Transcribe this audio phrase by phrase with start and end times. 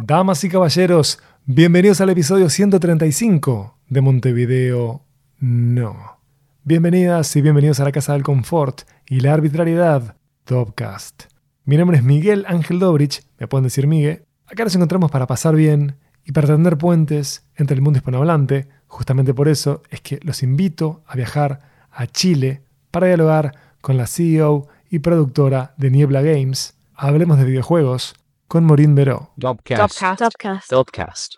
[0.00, 5.02] Damas y caballeros, bienvenidos al episodio 135 de Montevideo
[5.40, 6.20] No.
[6.62, 10.14] Bienvenidas y bienvenidos a la Casa del Confort y la Arbitrariedad,
[10.44, 11.24] Topcast.
[11.64, 14.22] Mi nombre es Miguel Ángel Dobrich, me pueden decir Miguel.
[14.46, 18.68] Acá nos encontramos para pasar bien y para tender puentes entre el mundo hispanohablante.
[18.86, 21.60] Justamente por eso es que los invito a viajar
[21.90, 22.62] a Chile
[22.92, 26.74] para dialogar con la CEO y productora de Niebla Games.
[26.94, 28.14] Hablemos de videojuegos
[28.48, 29.30] con Morín Veró.
[29.36, 30.00] Dopcast.
[30.18, 30.70] Dubcast.
[30.70, 31.34] Dopcast.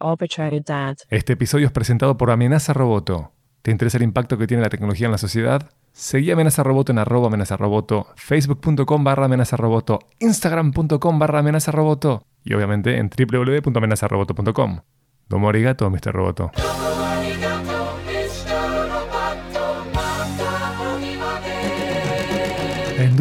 [0.00, 0.96] Arbitrariedad.
[1.08, 3.32] Este episodio es presentado por Amenaza Roboto.
[3.62, 5.70] ¿Te interesa el impacto que tiene la tecnología en la sociedad?
[5.92, 12.24] Seguí Amenaza Roboto en arroba amenaza roboto, facebook.com barra amenaza roboto, instagram.com barra amenaza roboto
[12.42, 14.80] y obviamente en www.amenazaroboto.com.
[15.28, 16.12] Domo arigato, Mr.
[16.12, 16.50] Roboto.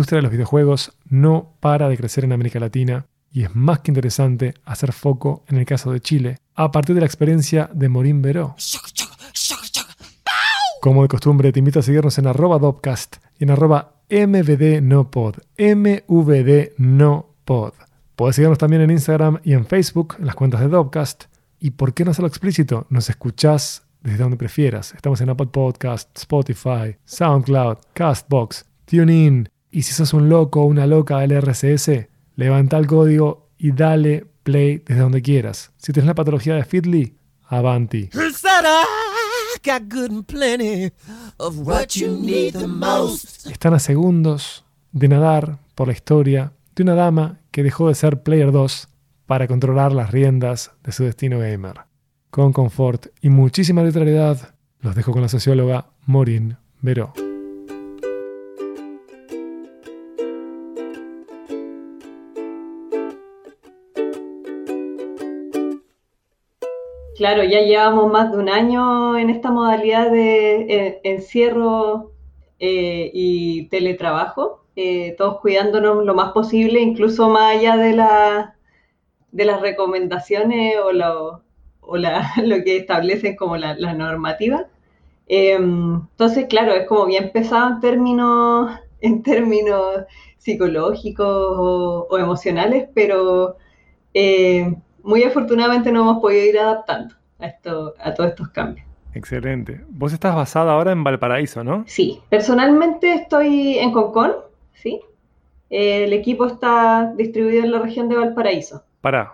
[0.01, 3.91] Industria de los videojuegos no para de crecer en América Latina y es más que
[3.91, 8.23] interesante hacer foco en el caso de Chile a partir de la experiencia de Morín
[8.23, 8.55] Veró.
[10.81, 15.35] Como de costumbre, te invito a seguirnos en arroba Dopcast y en arroba mvdnopod.
[15.59, 17.03] mvdnopod.
[18.15, 21.25] Puedes seguirnos también en Instagram y en Facebook, en las cuentas de Dopcast.
[21.59, 22.87] ¿Y por qué no hacerlo explícito?
[22.89, 24.95] Nos escuchás desde donde prefieras.
[24.95, 29.50] Estamos en Apple Podcast, Spotify, SoundCloud, Castbox, TuneIn.
[29.71, 34.25] Y si sos un loco o una loca del RCS, levanta el código y dale
[34.43, 35.71] play desde donde quieras.
[35.77, 37.15] Si tienes la patología de Feedly,
[37.47, 38.09] avanti.
[43.49, 48.23] Están a segundos de nadar por la historia de una dama que dejó de ser
[48.23, 48.87] Player 2
[49.25, 51.81] para controlar las riendas de su destino gamer.
[52.29, 57.13] Con confort y muchísima literalidad, los dejo con la socióloga Maureen Veró.
[67.21, 72.13] Claro, ya llevamos más de un año en esta modalidad de eh, encierro
[72.57, 78.55] eh, y teletrabajo, eh, todos cuidándonos lo más posible, incluso más allá de, la,
[79.31, 81.43] de las recomendaciones o, lo,
[81.81, 84.67] o la- lo que establecen como la, normativa.
[85.27, 90.05] Eh, entonces, claro, es como bien pesado en términos, en términos
[90.39, 93.57] psicológicos o, o emocionales, pero
[95.03, 98.85] muy afortunadamente nos hemos podido ir adaptando a, esto, a todos estos cambios.
[99.13, 99.81] Excelente.
[99.89, 101.83] Vos estás basada ahora en Valparaíso, ¿no?
[101.87, 104.35] Sí, personalmente estoy en Concón,
[104.73, 105.01] ¿sí?
[105.69, 108.83] El equipo está distribuido en la región de Valparaíso.
[109.01, 109.33] Pará.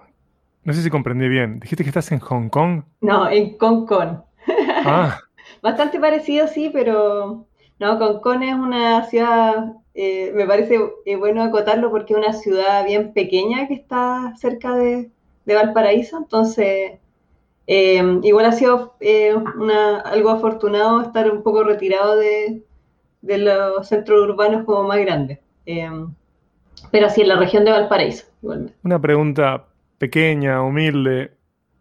[0.64, 1.60] No sé si comprendí bien.
[1.60, 2.84] Dijiste que estás en Hong Kong.
[3.02, 4.24] No, en Concón.
[4.86, 5.20] Ah,
[5.62, 7.46] Bastante parecido, sí, pero
[7.80, 12.86] no, Concón es una ciudad, eh, me parece eh, bueno acotarlo porque es una ciudad
[12.86, 15.10] bien pequeña que está cerca de,
[15.46, 17.00] de Valparaíso, entonces
[17.68, 22.64] eh, igual ha sido eh, una- algo afortunado estar un poco retirado de,
[23.22, 25.90] de los centros urbanos como más grandes, Eh,
[26.92, 28.76] pero sí en la región de Valparaíso, igualmente.
[28.84, 29.66] una pregunta
[29.98, 31.32] pequeña, humilde.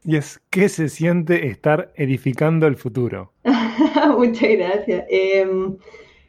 [0.04, 3.32] Y es, ¿qué se siente estar edificando el futuro?
[4.16, 5.04] Muchas gracias.
[5.10, 5.46] Eh,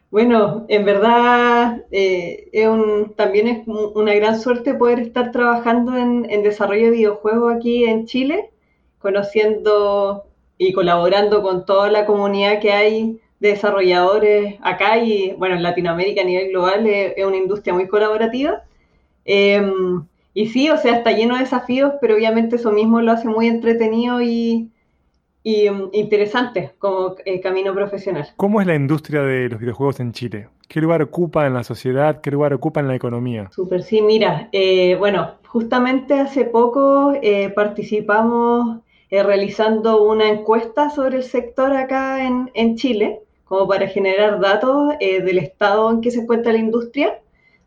[0.09, 5.95] bueno, en verdad eh, es un- también es un- una gran suerte poder estar trabajando
[5.97, 8.49] en, en desarrollo de videojuegos aquí en Chile,
[8.99, 10.25] conociendo
[10.57, 16.21] y colaborando con toda la comunidad que hay de desarrolladores acá y bueno, en Latinoamérica
[16.21, 18.63] a nivel global es, es una industria muy colaborativa.
[19.25, 19.61] Eh,
[20.37, 23.47] y sí, o sea, está lleno de desafíos, pero obviamente eso mismo lo hace muy
[23.47, 24.69] entretenido y,
[25.41, 28.27] y, mm, interesante como eh, camino profesional.
[28.35, 30.49] ¿Cómo es la industria de los videojuegos en Chile?
[30.67, 32.21] ¿Qué lugar ocupa en la sociedad?
[32.21, 33.49] ¿Qué lugar ocupa en la economía?
[33.49, 41.17] Súper, sí, mira, eh, bueno, justamente hace poco eh, participamos eh, realizando una encuesta sobre
[41.17, 46.11] el sector acá en, en Chile, como para generar datos eh, del estado en que
[46.11, 47.19] se encuentra la industria.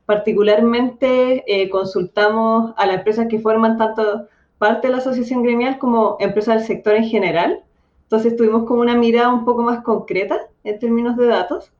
[0.07, 4.27] Particularmente eh, consultamos a las empresas que forman tanto
[4.59, 7.63] parte de la asociación gremial como empresas del sector en general.
[8.03, 11.73] Entonces tuvimos como una mirada un poco más concreta en términos de datos.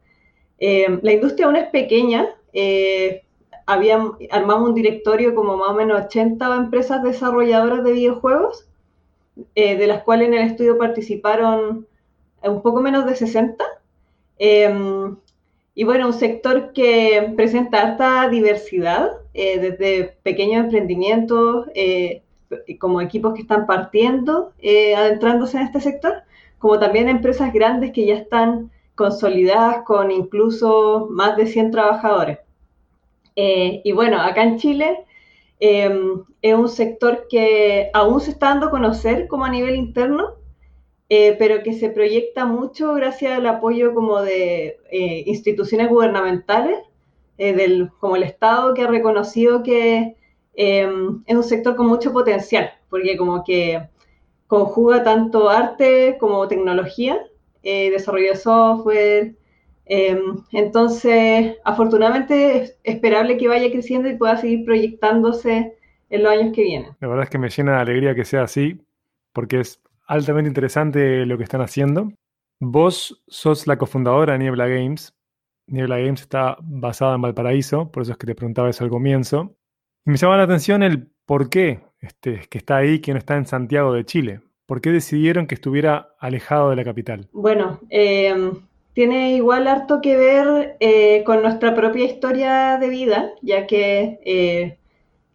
[0.61, 3.23] Eh, la industria aún es pequeña, eh,
[3.67, 8.67] habían, armamos un directorio como más o menos 80 empresas desarrolladoras de videojuegos,
[9.55, 11.87] eh, de las cuales en el estudio participaron
[12.43, 13.65] un poco menos de 60.
[14.39, 15.15] Eh,
[15.75, 22.23] y bueno, un sector que presenta harta diversidad, eh, desde pequeños emprendimientos, eh,
[22.79, 26.23] como equipos que están partiendo, eh, adentrándose en este sector,
[26.59, 32.39] como también empresas grandes que ya están consolidadas con incluso más de 100 trabajadores.
[33.37, 35.07] Eh, y bueno, acá en Chile
[35.61, 40.35] em, es un sector que aún se está dando a conocer como a nivel interno,
[41.11, 46.79] eh, pero que se proyecta mucho gracias al apoyo como de eh, instituciones gubernamentales,
[47.39, 50.17] eh, del, como el Estado, que ha reconocido que
[50.55, 53.89] em, es un sector con mucho potencial, porque como que
[54.47, 57.19] conjuga tanto arte como tecnología,
[57.63, 59.35] desarrollo de software,
[60.53, 65.77] entonces, afortunadamente es esperable que vaya creciendo y pueda seguir proyectándose
[66.11, 66.93] en los años que vienen.
[67.01, 68.81] La verdad es que me llena de alegría que sea así,
[69.33, 72.13] porque es altamente interesante lo que están haciendo.
[72.61, 75.15] Vos sos la cofundadora de Niebla Games.
[75.67, 79.57] Niebla Games está basada en Valparaíso, por eso es que te preguntaba eso al comienzo.
[80.05, 83.37] Y me llama la atención el por qué este, que está ahí, que no está
[83.37, 84.41] en Santiago de Chile.
[84.67, 87.29] ¿Por qué decidieron que estuviera alejado de la capital?
[87.33, 88.53] Bueno, eh,
[89.01, 94.77] tiene igual harto que ver eh, con nuestra propia historia de vida, ya que eh,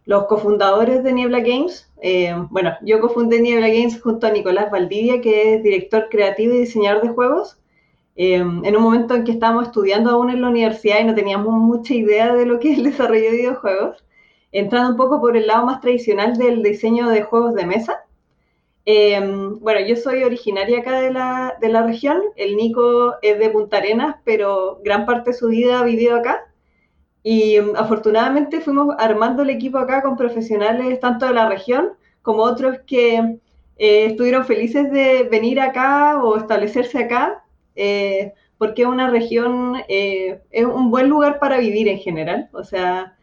[0.03, 5.19] los cofundadores de Niebla Games, eh, bueno, yo cofundé Niebla Games junto a Nicolás Valdivia,
[5.19, 7.59] que es director creativo y diseñador de juegos,
[8.15, 11.95] en un momento en que estábamos estudiando aún en la universidad y no teníamos mucha
[11.95, 14.06] idea de lo que es el desarrollo de videojuegos,
[14.51, 18.06] entrando un poco por el lado más tradicional del diseño de juegos de mesa.
[18.86, 19.20] Eh,
[19.60, 23.78] bueno, yo soy originaria acá de la, de la región, el Nico es de Punta
[23.78, 26.46] Arenas, pero gran parte de su vida ha vivido acá.
[27.24, 32.44] Y mm, afortunadamente fuimos armando el equipo acá con profesionales tanto de la región como
[32.44, 33.40] otros que
[33.78, 37.44] eh, estuvieron felices de venir acá o establecerse acá,
[37.76, 42.50] eh, porque una región, eh, es un buen lugar para vivir en general.
[42.54, 43.18] O sea,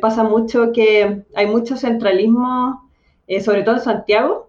[0.00, 2.90] pasa mucho que hay mucho centralismo,
[3.40, 4.45] sobre todo en Santiago.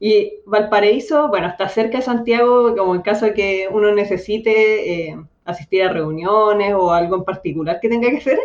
[0.00, 5.16] Y Valparaíso, bueno, está cerca de Santiago, como en caso de que uno necesite
[5.48, 8.38] asistir a reuniones o algo en particular que tenga que hacer,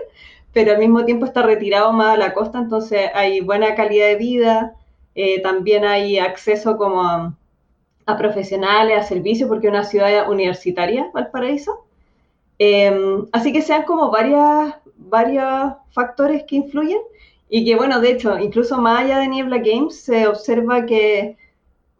[0.54, 4.16] pero al mismo tiempo está retirado más a la costa, entonces hay buena calidad de
[4.16, 4.76] vida,
[5.16, 7.36] eh, también hay acceso como a,
[8.18, 11.86] profesionales, a servicios, porque es una ciudad universitaria, Valparaíso.
[12.60, 17.00] Em, así que sean como varias, varios factores que influyen
[17.56, 21.38] y que, bueno, de hecho, incluso más allá de Niebla Games, se observa que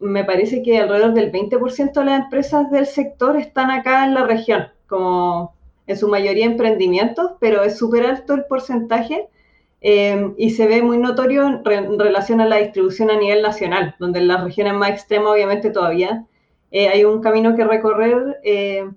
[0.00, 4.26] me parece que alrededor del 20% de las empresas del sector están acá en la
[4.26, 5.54] región como
[5.86, 9.28] en su mayoría emprendimientos, pero es súper alto el porcentaje
[9.80, 14.18] eh, y se ve muy notorio en, relación a la distribución a nivel nacional, donde
[14.18, 16.26] en las regiones más extremas obviamente todavía
[16.72, 18.40] eh, hay un camino que recorrer.
[18.42, 18.90] Eh,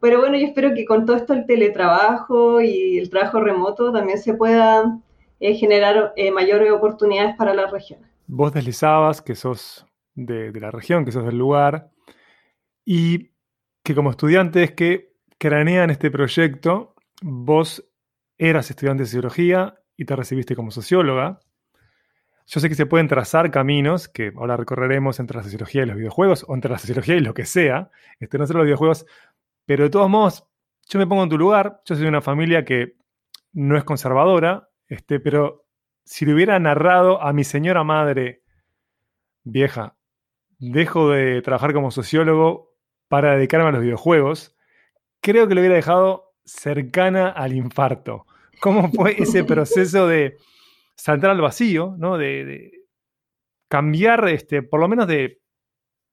[0.00, 4.18] pero bueno, yo espero que con todo esto el teletrabajo y el trabajo remoto también
[4.18, 4.98] se pueda
[5.40, 8.08] generar mayores oportunidades para las regiones.
[8.26, 11.90] Vos deslizabas que sos de, la región, que sos del lugar,
[12.84, 13.30] y
[13.82, 17.84] que como estudiante es que cranean este proyecto, vos
[18.38, 21.40] eras estudiante de sociología y te recibiste como socióloga.
[22.46, 25.96] Yo sé que se pueden trazar caminos que ahora recorreremos entre la sociología y los
[25.96, 29.06] videojuegos, o entre la sociología y lo que sea, este, no solo los videojuegos,
[29.66, 30.46] pero de todos modos,
[30.88, 32.96] yo me pongo en tu lugar, yo soy de una familia que
[33.52, 35.64] no es conservadora, este, pero
[36.04, 38.42] si le hubiera narrado a mi señora madre
[39.44, 39.96] vieja,
[40.58, 42.74] dejo de trabajar como sociólogo
[43.08, 44.56] para dedicarme a los videojuegos,
[45.20, 48.26] creo que lo hubiera dejado cercana al infarto.
[48.60, 50.36] ¿Cómo fue ese proceso de
[50.96, 52.18] saltar al vacío, ¿no?
[52.18, 52.72] de,
[53.68, 55.40] cambiar, este, por lo menos de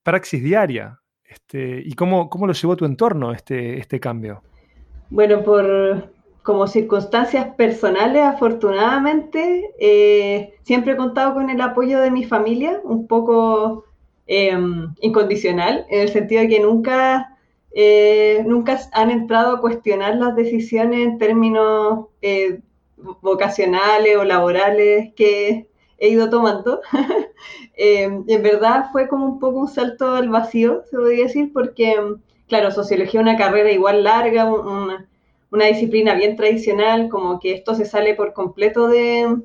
[0.04, 1.00] praxis diaria?
[1.24, 4.42] Este, ¿Y cómo, cómo lo llevó tu entorno este, este cambio?
[5.10, 6.12] Bueno, por
[6.48, 13.06] como circunstancias personales, afortunadamente, eh, siempre he contado con el apoyo de mi familia, un
[13.06, 13.84] poco
[14.26, 17.36] em, incondicional, en el sentido de que nunca
[17.72, 22.60] eh, nunca han entrado a cuestionar las decisiones en términos eh,
[22.96, 26.80] vocacionales o laborales que he ido tomando.
[27.80, 31.94] Eh, en verdad fue como un poco un salto al vacío, se podría decir, porque,
[32.48, 35.08] claro, sociología es una carrera igual larga, una,
[35.50, 39.36] disciplina bien tradicional, como que esto se sale por completo de,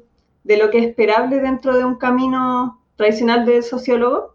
[0.44, 4.34] de lo que es esperable dentro de un camino tradicional de sociólogo.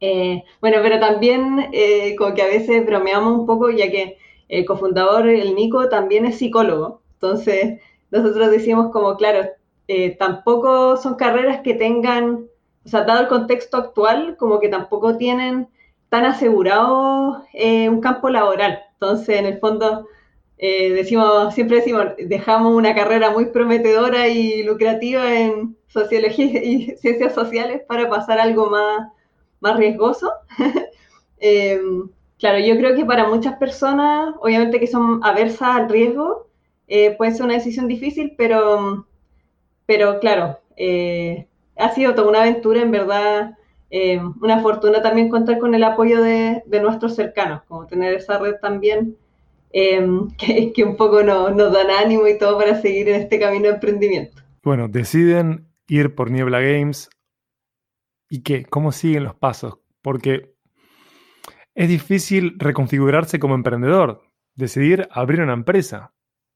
[0.00, 4.16] Eh, bueno, pero también eh, como que a veces bromeamos un poco, ya que
[4.48, 7.02] el cofundador, el Nico, también es psicólogo.
[7.14, 9.50] Entonces, nosotros decimos como, claro,
[9.88, 12.46] eh, tampoco son carreras que tengan,
[12.84, 15.68] o sea, dado el contexto actual, como que tampoco tienen
[16.08, 17.44] tan asegurado
[17.88, 18.80] un campo laboral.
[18.94, 20.06] Entonces, en el fondo,
[20.60, 27.82] decimos, siempre decimos, dejamos una carrera muy prometedora y lucrativa en sociología y ciencias sociales
[27.88, 29.08] para pasar algo más
[29.60, 30.32] más riesgoso.
[31.42, 36.48] Em, claro, yo creo que para muchas personas, obviamente que son aversas al riesgo,
[36.86, 39.06] eh, puede ser una decisión difícil, pero,
[39.86, 43.56] pero claro, eh, ha sido toda una aventura, en verdad,
[43.88, 48.38] eh, una fortuna también contar con el apoyo de, de nuestros cercanos, como tener esa
[48.38, 49.16] red también
[49.72, 50.06] eh,
[50.38, 53.68] que, que, un poco no, nos dan ánimo y todo para seguir en este camino
[53.68, 54.42] de emprendimiento.
[54.62, 57.10] Bueno, deciden ir por Niebla Games.
[58.28, 58.64] ¿Y qué?
[58.64, 59.78] ¿Cómo siguen los pasos?
[60.02, 60.54] Porque
[61.74, 64.22] es difícil reconfigurarse como emprendedor,
[64.54, 66.12] decidir abrir una empresa.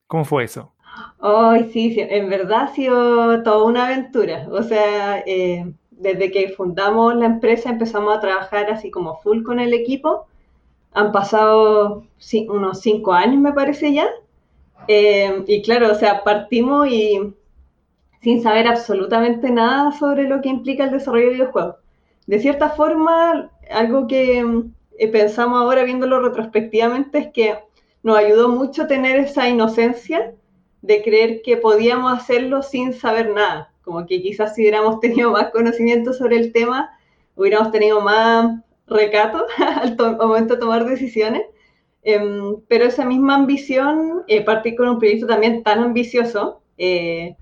[0.06, 0.74] ¿Cómo fue eso?
[1.20, 4.46] Ay, sí, sí, en verdad ha sido toda una aventura.
[4.50, 9.58] O sea, eh, desde que fundamos la empresa empezamos a trabajar así como full con
[9.58, 10.26] el equipo.
[10.94, 12.04] Han pasado
[12.48, 14.08] unos cinco años, me parece ya.
[14.88, 17.34] Eh, y claro, o sea, partimos y
[18.22, 21.76] sin saber absolutamente nada sobre lo que implica el desarrollo de videojuegos.
[22.26, 24.44] De cierta forma, algo que
[24.98, 27.58] eh, pensamos ahora viéndolo retrospectivamente es que
[28.02, 30.34] nos ayudó mucho tener esa inocencia
[30.82, 33.72] de creer que podíamos hacerlo sin saber nada.
[33.82, 36.90] Como que quizás si hubiéramos tenido más conocimiento sobre el tema,
[37.36, 41.42] hubiéramos tenido más recato al, momento de tomar decisiones.
[42.02, 42.20] Eh,
[42.68, 47.36] pero esa misma ambición, eh, partir con un proyecto también tan ambicioso, eh,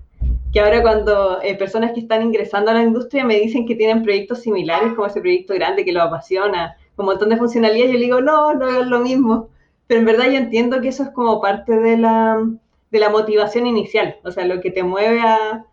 [0.53, 4.03] que ahora cuando eh, personas que están ingresando a la industria me dicen que tienen
[4.03, 7.97] proyectos similares, como ese proyecto grande que los apasiona, con un montón de funcionalidades, yo
[7.97, 9.49] le digo, no, no es lo mismo.
[9.87, 12.47] Pero en verdad yo entiendo que eso es como parte de la,
[12.91, 15.65] de la motivación inicial, o sea, lo que te mueve a,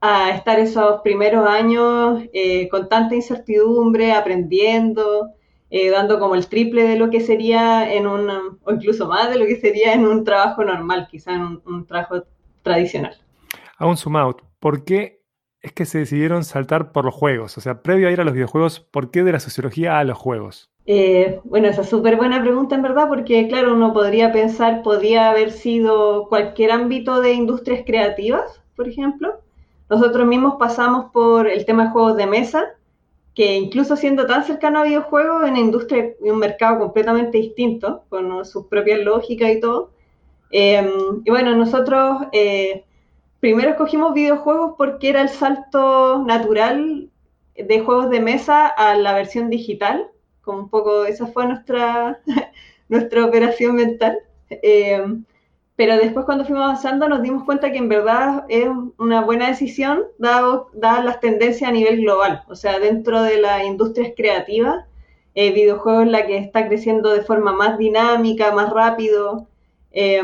[0.00, 5.30] a estar esos primeros años eh, con tanta incertidumbre, aprendiendo,
[5.70, 8.30] eh, dando como el triple de lo que sería en un,
[8.62, 11.86] o incluso más de lo que sería en un trabajo normal, quizá en un, un
[11.86, 12.22] trabajo
[12.62, 13.16] tradicional.
[13.76, 15.22] A un zoom out, ¿por qué
[15.60, 17.58] es que se decidieron saltar por los juegos?
[17.58, 20.16] O sea, previo a ir a los videojuegos, ¿por qué de la sociología a los
[20.16, 20.70] juegos?
[20.86, 25.30] Eh, bueno, esa es súper buena pregunta en verdad, porque claro, uno podría pensar, podría
[25.30, 29.40] haber sido cualquier ámbito de industrias creativas, por ejemplo.
[29.90, 32.66] Nosotros mismos pasamos por el tema de juegos de mesa,
[33.34, 38.44] que incluso siendo tan cercano a videojuegos, en industria y un mercado completamente distinto, con
[38.44, 39.90] sus propias lógicas y todo.
[40.50, 40.90] Eh,
[41.24, 42.84] y bueno, nosotros eh,
[43.40, 47.10] primero escogimos videojuegos porque era el salto natural
[47.56, 50.10] de juegos de mesa a la versión digital
[50.48, 52.20] como un poco, esa fue nuestra,
[52.88, 54.18] nuestra operación mental.
[54.50, 55.04] Eh,
[55.78, 58.66] pero después cuando fuimos avanzando nos dimos cuenta que en verdad es
[58.98, 62.42] una buena decisión dado, dadas las tendencias a nivel global.
[62.48, 64.86] O sea, dentro de las industrias creativas,
[65.36, 69.46] eh, videojuegos la que está creciendo de forma más dinámica, más rápido,
[69.92, 70.20] eh,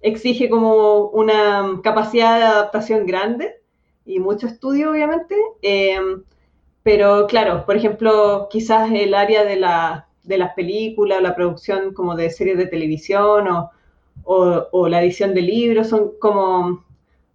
[0.00, 3.60] exige como una capacidad de adaptación grande
[4.04, 5.36] y mucho estudio, obviamente.
[5.62, 6.00] Eh,
[6.82, 12.16] pero claro, por ejemplo, quizás el área de, la, de las películas, la producción como
[12.16, 13.70] de series de televisión o,
[14.24, 16.84] o, la edición de libros son como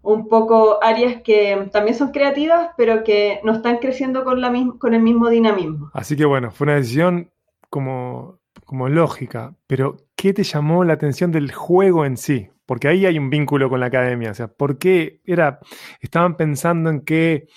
[0.02, 4.94] un poco áreas que también son creativas, pero que no están creciendo con, la, con
[4.94, 5.90] el mismo dinamismo.
[5.94, 7.32] Así que bueno, fue una decisión
[7.70, 12.50] como, como lógica, pero ¿qué te llamó la atención del juego en sí?
[12.66, 15.60] Porque ahí hay un vínculo con la academia, o sea, ¿por qué era,
[16.02, 17.48] estaban pensando en que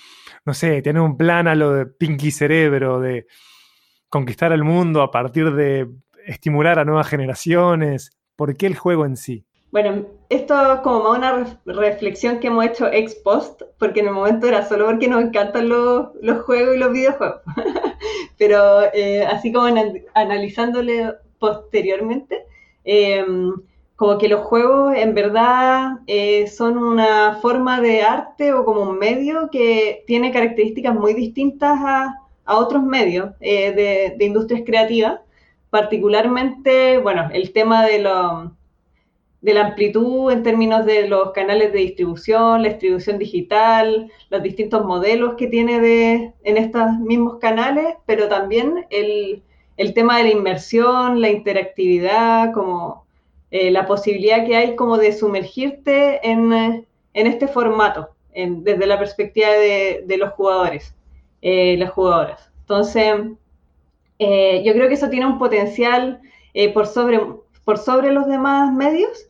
[0.49, 3.27] no sé, tener un plan a lo de Pinky Cerebro, de
[4.09, 5.91] conquistar el mundo a partir de
[6.27, 8.18] estimular a nuevas generaciones?
[8.38, 9.45] ¿Por qué el juego en sí?
[9.73, 14.47] Bueno, esto es como una reflexión que hemos hecho ex post, porque en el momento
[14.47, 16.11] era solo porque nos encantan los,
[16.47, 17.42] juegos y los videojuegos.
[18.38, 19.66] Pero eh, así como
[20.14, 22.45] analizándole posteriormente,
[22.85, 23.26] eh,
[23.99, 28.97] como que los juegos en verdad eh, son una forma de arte o como un
[28.97, 32.14] medio que tiene características muy distintas a,
[32.47, 35.21] otros medios eh, de, industrias creativas,
[35.71, 38.53] particularmente, bueno, el tema de, lo,
[39.41, 44.85] de la amplitud en términos de los canales de distribución, la distribución digital, los distintos
[44.85, 49.43] modelos que tiene de, en estos mismos canales, pero también el,
[49.77, 53.07] el tema de la inmersión, la interactividad, como
[53.51, 56.53] eh, la posibilidad que hay como de sumergirte en,
[57.15, 60.95] en este formato, desde la perspectiva de, de los jugadores,
[61.43, 62.51] eh, las jugadoras.
[62.61, 63.15] Entonces,
[64.19, 66.21] eh, yo creo que eso tiene un potencial
[66.55, 67.21] eh, por, sobre,
[67.65, 69.29] por sobre los demás medios.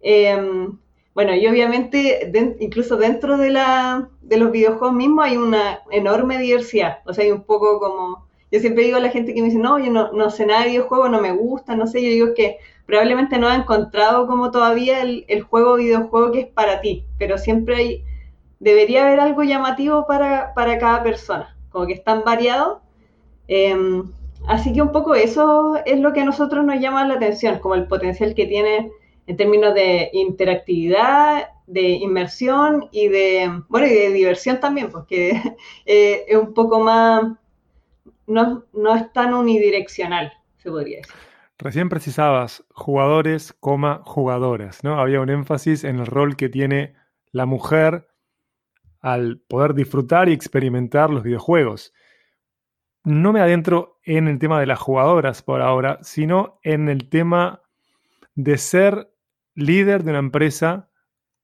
[0.00, 0.78] Em,
[1.14, 6.38] bueno, y obviamente, de, incluso dentro de, la, de los videojuegos mismos hay una enorme
[6.38, 6.98] diversidad.
[7.06, 8.26] O sea, hay un poco como.
[8.52, 10.62] Yo siempre digo a la gente que me dice, no, yo no, no sé nada
[10.62, 12.02] de videojuegos, no me gusta, no sé.
[12.02, 16.46] Yo digo que probablemente no ha encontrado como todavía el, el juego videojuego que es
[16.46, 18.04] para ti, pero siempre hay,
[18.60, 22.78] debería haber algo llamativo para, para cada persona, como que están variados.
[23.48, 24.02] Eh,
[24.46, 27.74] así que un poco eso es lo que a nosotros nos llama la atención, como
[27.74, 28.90] el potencial que tiene
[29.26, 35.30] en términos de interactividad de inmersión y de, bueno, y de diversión también, porque
[35.86, 37.24] eh, es un poco más,
[38.26, 41.14] no, no es tan unidireccional, se podría decir.
[41.58, 45.00] Recién precisabas jugadores, coma, jugadoras, ¿no?
[45.00, 46.94] Había un énfasis en el rol que tiene
[47.32, 48.08] la mujer
[49.00, 51.94] al poder disfrutar y experimentar los videojuegos.
[53.06, 57.62] No me adentro en el tema de las jugadoras por ahora, sino en el tema
[58.34, 59.12] de ser
[59.54, 60.90] líder de una empresa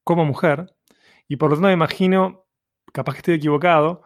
[0.03, 0.75] como mujer.
[1.29, 2.43] Y por lo tanto me imagino,
[2.91, 4.01] capaz que estoy equivocado,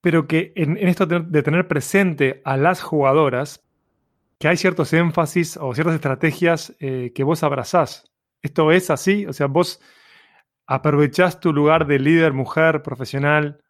[0.00, 3.64] pero que en, esto de tener presente a las jugadoras,
[4.40, 8.10] que hay ciertos énfasis o ciertas estrategias eh, que vos abrazás.
[8.42, 9.26] ¿Esto es así?
[9.26, 9.80] O sea, vos
[10.66, 13.63] aprovechás tu lugar de líder mujer profesional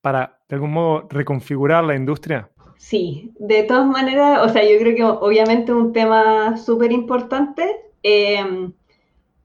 [0.00, 2.50] para, de algún modo, reconfigurar la industria?
[2.76, 7.64] Sí, de todas maneras, o sea, yo creo que obviamente es un tema súper importante
[8.02, 8.72] em,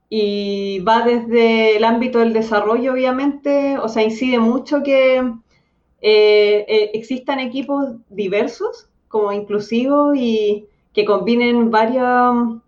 [0.10, 6.92] y va desde el ámbito del desarrollo, obviamente, o sea, incide mucho que eh, eh,
[6.94, 12.62] existan equipos diversos como inclusivos y que combinen varios,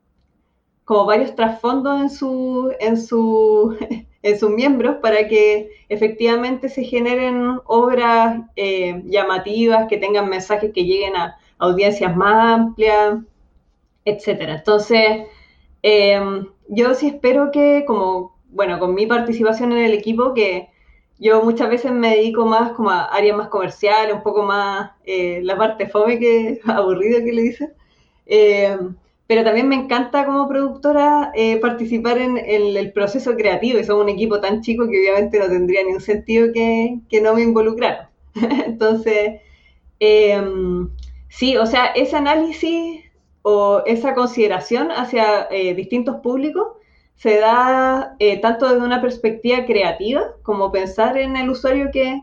[0.85, 3.75] como varios trasfondos en, su, en, su,
[4.25, 10.83] en sus miembros para que efectivamente se generen obras eh, llamativas, que tengan mensajes que
[10.83, 13.19] lleguen a audiencias más amplias,
[14.03, 14.55] etcétera.
[14.55, 15.27] Entonces,
[15.83, 16.19] eh,
[16.69, 20.69] yo sí espero que, como, bueno, con mi participación en el equipo, que
[21.19, 25.39] yo muchas veces me dedico más como a áreas más comerciales, un poco más eh,
[25.43, 27.73] la parte fome que aburrido que le dicen.
[29.27, 34.03] Eh, pero también me encanta como productora eh, participar en, el proceso creativo y somos
[34.03, 37.41] un equipo tan chico que obviamente no tendría ni un sentido que, que no me
[37.41, 38.11] involucrara.
[38.65, 39.41] Entonces,
[41.29, 43.01] sí, o sea, ese análisis
[43.41, 46.67] o esa consideración hacia distintos públicos
[47.15, 52.21] se da eh, tanto desde una perspectiva creativa, como pensar en el usuario que,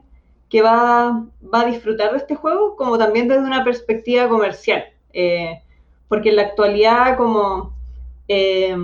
[0.63, 4.85] va, a disfrutar de este juego, como también desde una perspectiva comercial.
[5.13, 5.63] Eh,
[6.13, 7.75] porque en la actualidad, como,
[8.29, 8.77] eh,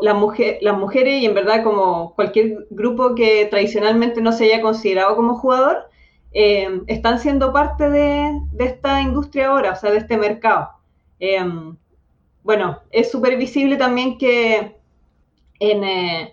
[0.00, 5.34] las, mujeres y en verdad como cualquier grupo que tradicionalmente no se haya considerado como
[5.34, 5.90] jugador,
[6.30, 8.30] están siendo parte de,
[8.60, 10.68] esta industria ahora, o sea, de este mercado.
[12.44, 14.76] bueno, es súper visible también que
[15.58, 16.32] en, eh,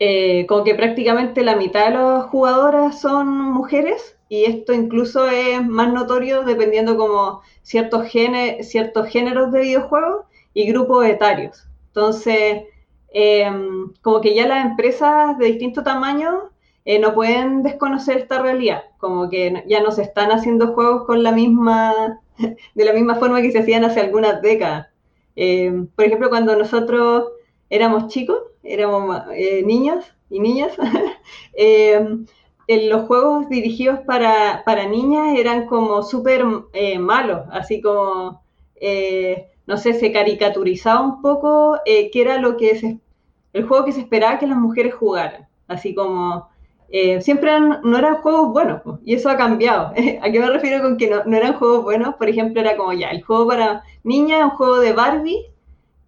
[0.00, 5.92] eh, que prácticamente la mitad de las jugadoras son mujeres y esto incluso es más
[5.92, 8.06] notorio dependiendo como ciertos,
[8.62, 11.66] ciertos géneros de videojuegos y grupos etarios.
[11.88, 12.62] Entonces,
[13.12, 16.50] em, como que ya las empresas de distinto tamaño
[16.84, 21.22] eh, no pueden desconocer esta realidad, como que ya no se están haciendo juegos con
[21.24, 22.20] la misma,
[22.74, 24.88] de la misma forma que se hacían hace algunas décadas.
[25.36, 27.32] Em, por ejemplo, cuando nosotros
[27.68, 30.72] éramos chicos, éramos eh, niños y niñas,
[32.74, 38.42] eh, los juegos dirigidos para, niñas eran como súper eh, malos, así como,
[39.66, 42.82] no sé, se caricaturizaba un poco qué era lo que es
[43.52, 46.48] el juego que se esperaba que las mujeres jugaran, así como...
[47.20, 49.92] siempre no eran juegos buenos, y eso ha cambiado.
[50.22, 52.14] ¿A qué me refiero con que no, no, eran juegos buenos?
[52.16, 55.50] Por ejemplo, era como ya, el juego para niñas es un juego de Barbie,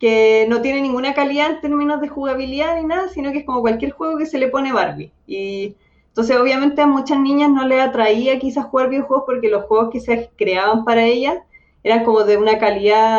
[0.02, 3.60] que no tiene ninguna calidad en términos de jugabilidad ni nada, sino que es como
[3.60, 5.12] cualquier juego que se le pone Barbie.
[5.28, 5.76] Y
[6.12, 9.98] entonces obviamente a muchas niñas no les atraía quizás jugar videojuegos porque los juegos que
[9.98, 11.38] se creaban para ellas
[11.82, 13.18] eran como de una calidad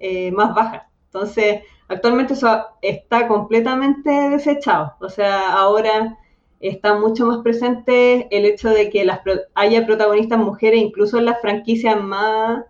[0.00, 0.88] eh, más baja.
[1.04, 4.94] Entonces actualmente eso está completamente desechado.
[5.02, 6.18] O sea, ahora
[6.60, 9.20] está mucho más presente el hecho de que las
[9.54, 12.64] haya protagonistas mujeres incluso en las franquicias más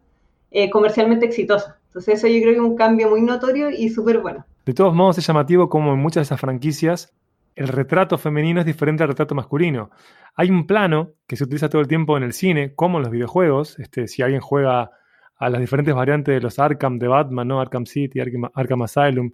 [0.51, 1.77] eh, comercialmente exitosas.
[1.87, 4.45] Entonces eso yo creo que es un cambio muy notorio y súper bueno.
[4.67, 7.13] De todos modos es llamativo como en muchas de esas franquicias
[7.55, 9.91] el retrato femenino es diferente al retrato masculino.
[10.35, 13.13] Hay un plano que se utiliza todo el tiempo en el cine, como en los
[13.13, 13.79] videojuegos.
[13.79, 14.91] Este, si alguien juega
[15.37, 17.61] a las diferentes variantes de los Arkham de Batman, ¿no?
[17.61, 19.33] Arkham City, Arkham, Arkham Asylum,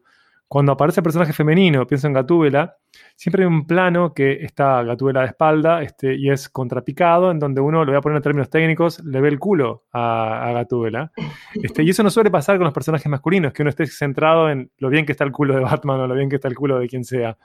[0.48, 2.78] cuando aparece el personaje femenino, pienso en Gatúbela,
[3.14, 7.60] siempre hay un plano que está Gatúbela de espalda este, y es contrapicado, en donde
[7.60, 11.12] uno, lo voy a poner en términos técnicos, le ve el culo a, a Gatúbela.
[11.54, 14.70] Este, y eso no suele pasar con los personajes masculinos, que uno esté centrado en
[14.78, 16.78] lo bien que está el culo de Batman o lo bien que está el culo
[16.78, 17.36] de quien sea.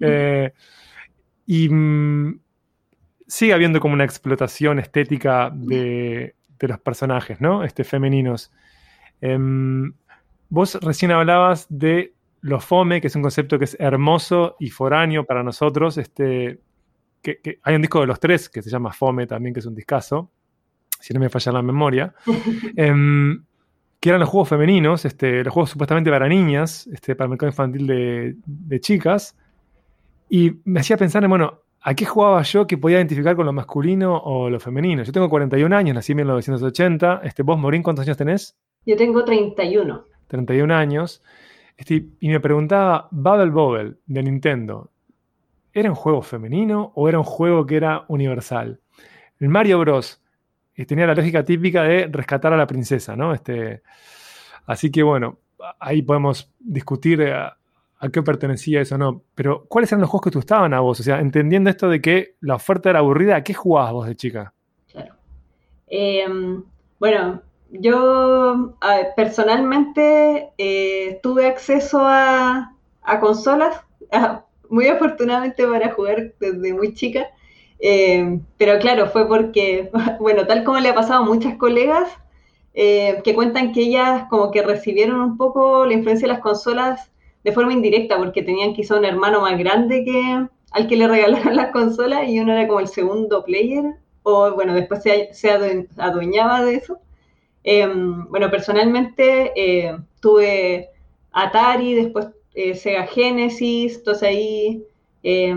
[0.00, 0.52] Eh,
[1.46, 2.40] y mm,
[3.26, 7.64] sigue habiendo como una explotación estética de, los personajes, ¿no?
[7.64, 8.50] Este, femeninos.
[9.20, 9.92] Em,
[10.48, 15.24] vos recién hablabas de lo fome, que es un concepto que es hermoso y foráneo
[15.24, 15.98] para nosotros.
[15.98, 16.60] Este,
[17.22, 19.74] que, hay un disco de los tres que se llama Fome también, que es un
[19.74, 20.30] discazo,
[21.00, 22.14] si no me falla la memoria.
[22.76, 23.44] Em,
[24.00, 27.50] que eran los juegos femeninos, este, los juegos supuestamente para niñas, este, para el mercado
[27.50, 29.36] infantil de, chicas,
[30.30, 33.52] Y me hacía pensar en, bueno, ¿a qué jugaba yo que podía identificar con lo
[33.52, 35.02] masculino o lo femenino?
[35.02, 37.20] Yo tengo 41 años, nací en 1980.
[37.24, 38.56] Este, ¿Vos, Morín, cuántos años tenés?
[38.86, 40.06] Yo tengo 31.
[40.28, 41.22] 31 años.
[41.80, 44.90] Este, y me preguntaba, Bubble Bobble de Nintendo,
[45.72, 48.78] ¿era un juego femenino o era un juego que era universal?
[49.38, 50.20] El Mario Bros.
[50.76, 53.32] eh, tenía la lógica típica de rescatar a la princesa, ¿no?
[53.32, 53.80] Este,
[54.66, 55.38] así que bueno,
[55.78, 57.56] ahí podemos discutir eh, a,
[58.12, 59.22] qué pertenecía eso o no.
[59.34, 61.00] Pero, ¿cuáles eran los juegos que te gustaban a vos?
[61.00, 64.16] O sea, entendiendo esto de que la oferta era aburrida, ¿a qué jugabas vos de
[64.16, 64.52] chica?
[64.92, 65.14] Claro.
[65.86, 66.26] Eh,
[66.98, 67.40] bueno,
[67.70, 68.74] yo
[69.16, 72.76] personalmente eh, tuve acceso a,
[73.20, 73.80] consolas,
[74.68, 77.26] muy afortunadamente para jugar desde muy chica,
[77.82, 82.08] Eh, pero claro, fue porque, bueno, tal como le ha pasado a muchas colegas,
[82.74, 87.10] eh, que cuentan que ellas como que recibieron un poco la influencia de las consolas
[87.44, 91.56] de forma indirecta, porque tenían quizá un hermano más grande que al que le regalaron
[91.62, 93.84] las consolas y uno era como el segundo player,
[94.22, 96.98] o bueno, después se, se adue- adueñaba de eso.
[97.64, 97.86] Eh,
[98.30, 100.90] bueno, personalmente eh, tuve
[101.32, 104.84] Atari, después eh, Sega Genesis, entonces ahí
[105.22, 105.54] eh,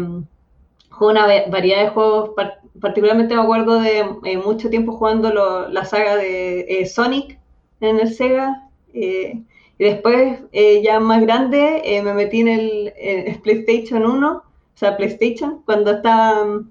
[0.89, 5.31] jugué una va- variedad de juegos, par- particularmente me acuerdo de eh, mucho tiempo jugando
[5.69, 7.39] la saga de Sonic
[7.81, 8.69] en el Sega.
[8.93, 9.43] y
[9.79, 10.39] después,
[10.83, 12.93] ya más grande, me metí en el,
[13.43, 14.43] PlayStation 1, o
[14.77, 16.61] sea, PlayStation, cuando estaba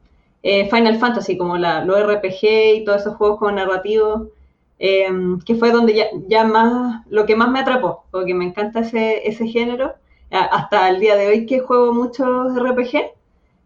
[0.43, 4.29] eh, Final Fantasy, como la, los RPG y todos esos juegos como narrativos,
[4.85, 5.09] eh,
[5.47, 9.47] que fue donde ya, más, lo que más me atrapó, porque me encanta ese, ese
[9.47, 9.95] género,
[10.31, 13.13] hasta el día de hoy que juego muchos RPG.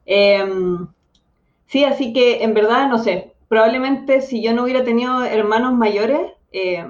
[0.05, 0.44] Eh,
[1.66, 6.33] sí, así que en verdad, no sé, probablemente si yo no hubiera tenido hermanos mayores,
[6.52, 6.87] eh,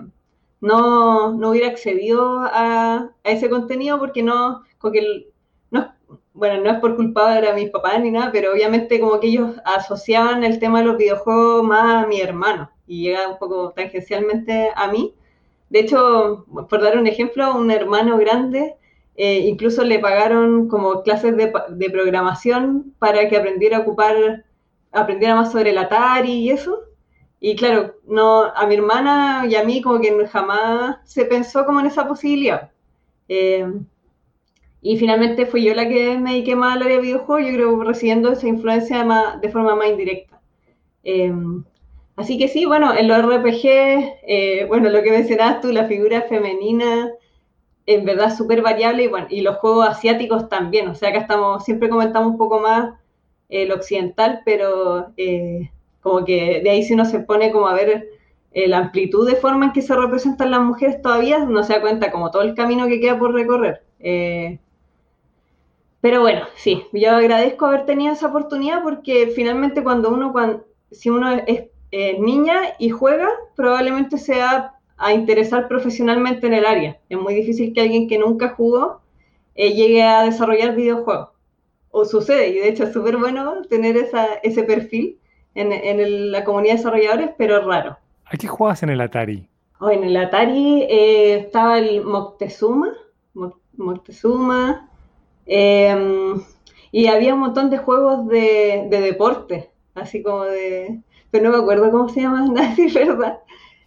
[0.61, 5.29] no, no hubiera accedido a, a ese contenido porque no, como que
[5.71, 5.93] no,
[6.35, 9.55] bueno, no es por culpar a mis papás ni nada, pero obviamente como que ellos
[9.65, 14.71] asociaban el tema de los videojuegos más a mi hermano y llega un poco tangencialmente
[14.75, 15.15] a mí.
[15.71, 18.77] De hecho, por dar un ejemplo, un hermano grande,
[19.17, 24.45] eh, incluso le pagaron como clases de, de programación para que aprendiera a ocupar,
[24.93, 26.81] aprendiera más sobre el Atari y eso.
[27.41, 31.81] Y claro, no, a mi hermana y a mí como que jamás se pensó como
[31.81, 32.71] en esa posibilidad.
[33.29, 33.67] Eh,
[34.81, 37.83] y finalmente fui yo la que me dediqué más al área de videojuegos, yo creo
[37.83, 40.41] recibiendo esa influencia más- de forma más indirecta.
[41.05, 41.33] Eh,
[42.17, 46.23] así que sí, bueno, en los RPG, eh, bueno, lo que mencionabas tú, la figura
[46.23, 47.11] femenina,
[47.87, 51.65] en verdad súper variable y bueno, y los juegos asiáticos también, o sea, acá estamos,
[51.65, 52.95] siempre comentamos un poco más
[53.51, 55.71] eh, el occidental, pero eh,
[56.03, 58.09] como que de ahí si uno se pone como a ver
[58.55, 62.11] la amplitud de forma en que se representan las mujeres todavía, no se da cuenta
[62.13, 63.83] como todo el camino que queda por recorrer.
[66.01, 71.11] Pero bueno, sí, yo agradezco haber tenido esa oportunidad porque finalmente cuando uno, cuan- si
[71.11, 76.99] uno es eh, niña y juega, probablemente se va a interesar profesionalmente en el área.
[77.09, 79.01] Es muy difícil que alguien que nunca jugó
[79.55, 81.31] eh, llegue a desarrollar videojuegos.
[81.91, 85.19] O sucede, y de hecho es súper bueno tener esa, ese perfil
[85.55, 87.97] en, en el- la comunidad de desarrolladores, pero es raro.
[88.27, 89.49] ¿A qué jugabas en el Atari?
[89.81, 92.93] Oh, en el Atari eh, estaba el Moctezuma,
[93.35, 94.91] Mo- Moctezuma,
[95.47, 96.35] eh,
[96.93, 101.01] y había un montón de juegos de, de deporte, así como de...
[101.37, 103.41] Pero no me acuerdo cómo se llaman, así, ¿verdad?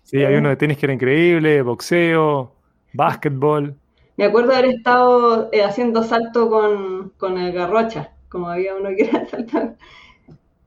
[0.04, 2.52] Sí, había uno de tenis que era increíble, boxeo,
[2.94, 3.76] básquetbol.
[4.18, 9.06] Me acuerdo haber estado eh, haciendo salto con, con el garrocha, como había uno que
[9.06, 9.78] era saltar.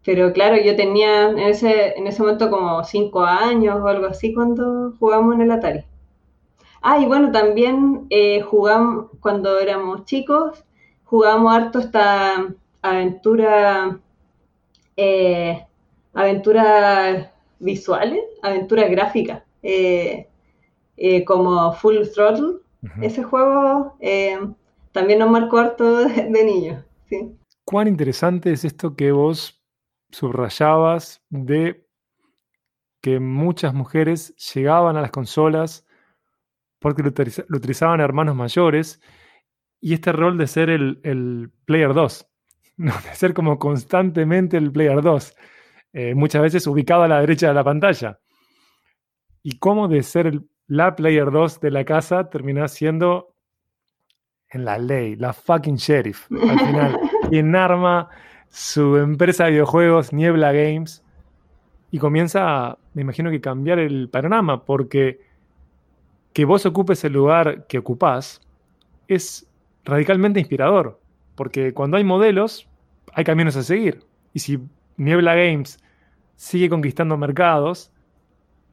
[0.05, 4.35] Pero claro, yo tenía en ese, en ese momento como cinco años o algo así
[4.35, 5.85] cuando jugamos en el Atari.
[6.81, 10.65] Ah, y bueno, también eh, jugamos, cuando éramos chicos,
[11.05, 12.45] jugamos harto esta
[12.83, 14.01] aventura,
[14.97, 15.65] eh,
[16.13, 20.29] aventuras visuales, aventuras gráficas, eh,
[20.97, 22.59] eh, como Full Throttle.
[23.01, 24.39] Ese juego eh,
[24.91, 27.37] también nos marcó harto de, de niños, sí.
[27.65, 29.63] ¿Cuán interesante es esto que vos
[30.11, 31.87] subrayabas de
[33.01, 35.87] que muchas mujeres llegaban a las consolas
[36.81, 39.01] porque lo, lo utilizaban hermanos mayores
[39.81, 42.27] y este rol de ser el, el player 2,
[42.77, 42.93] ¿no?
[42.93, 45.37] de ser como constantemente el player 2,
[45.93, 48.19] eh, muchas veces ubicado a la derecha de la pantalla.
[49.43, 53.35] Y cómo de ser la player 2 de la casa termina siendo
[54.49, 56.31] en la ley, la fucking sheriff.
[56.31, 57.01] Al final,
[57.31, 58.09] quien arma
[58.49, 61.03] su empresa de videojuegos, Niebla Games,
[61.91, 65.21] y comienza, a, me imagino que cambiar el panorama, porque
[66.33, 68.41] que vos ocupes el lugar que ocupás
[69.09, 69.47] es
[69.85, 71.01] radicalmente inspirador,
[71.35, 72.69] porque cuando hay modelos,
[73.13, 74.05] hay caminos a seguir.
[74.33, 74.59] Y si
[74.97, 75.82] Niebla Games
[76.43, 77.93] sigue conquistando mercados,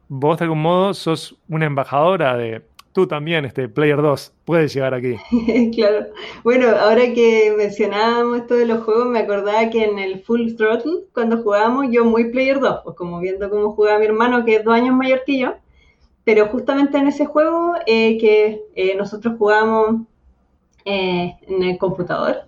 [0.07, 4.95] vos de algún modo sos una embajadora de tú también, este Player 2, puedes llegar
[4.95, 5.17] aquí.
[5.75, 6.07] claro.
[6.43, 11.03] Bueno, ahora que mencionábamos esto de los juegos, me acordaba que en el Full Throttle,
[11.13, 14.65] cuando jugábamos, yo muy Player 2, pues como viendo cómo jugaba mi hermano, que es
[14.65, 15.53] dos años mayor que yo,
[16.23, 20.07] pero justamente en ese juego eh, que eh, nosotros jugamos
[20.85, 22.47] eh, en el computador,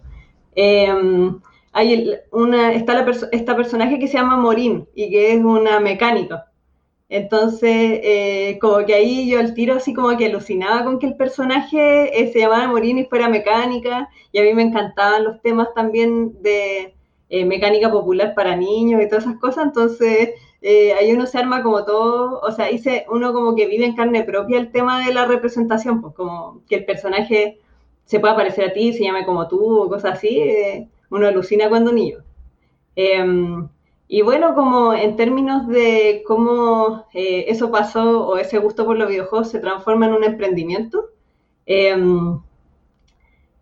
[1.73, 6.47] hay una, está esta personaje que se llama Morín y que es una mecánica.
[7.09, 11.17] Entonces, eh, como que ahí yo al tiro así como que alucinaba con que el
[11.17, 15.73] personaje eh, se llamara Morín y fuera mecánica, y a mí me encantaban los temas
[15.75, 16.95] también de
[17.29, 20.29] eh, mecánica popular para niños y todas esas cosas, entonces
[20.63, 24.23] ahí uno se arma como todo, o sea, dice uno como que vive en carne
[24.23, 27.59] propia el tema de la representación, pues como que el personaje
[28.05, 31.91] se pueda parecer a ti, se llame como tú o cosas así, uno alucina cuando
[31.91, 32.23] niño.
[32.95, 33.69] Em,
[34.07, 39.09] y bueno, como en términos de cómo eh, eso pasó o ese gusto por los
[39.09, 41.09] videojuegos se transforma en un emprendimiento,
[41.65, 42.39] em,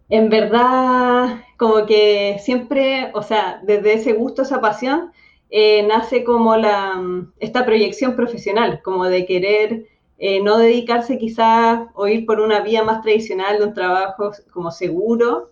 [0.09, 5.11] en verdad como que siempre, o sea, desde ese gusto, esa pasión,
[5.51, 7.01] eh, nace como la,
[7.39, 9.85] esta proyección profesional, como de querer
[10.17, 14.71] eh, no dedicarse quizás o ir por una vía más tradicional de un trabajo como
[14.71, 15.51] seguro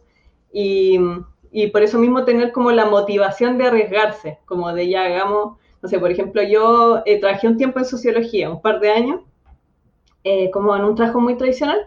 [0.51, 0.99] y
[1.51, 5.89] y por eso mismo tener como la motivación de arriesgarse, como de ya hagamos, no
[5.89, 9.21] sé, por ejemplo, yo eh, trabajé un tiempo en sociología, un par de años,
[10.23, 11.79] eh, como en un trabajo muy tradicional,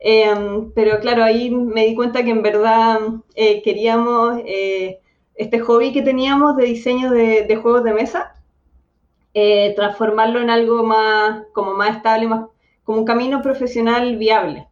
[0.00, 2.98] em, pero claro, ahí me di cuenta que en verdad
[3.34, 4.40] eh, queríamos
[5.34, 8.34] este hobby que teníamos de diseño de, de juegos de mesa,
[9.76, 12.46] transformarlo en algo más, como más estable, más,
[12.82, 14.66] como un camino profesional viable.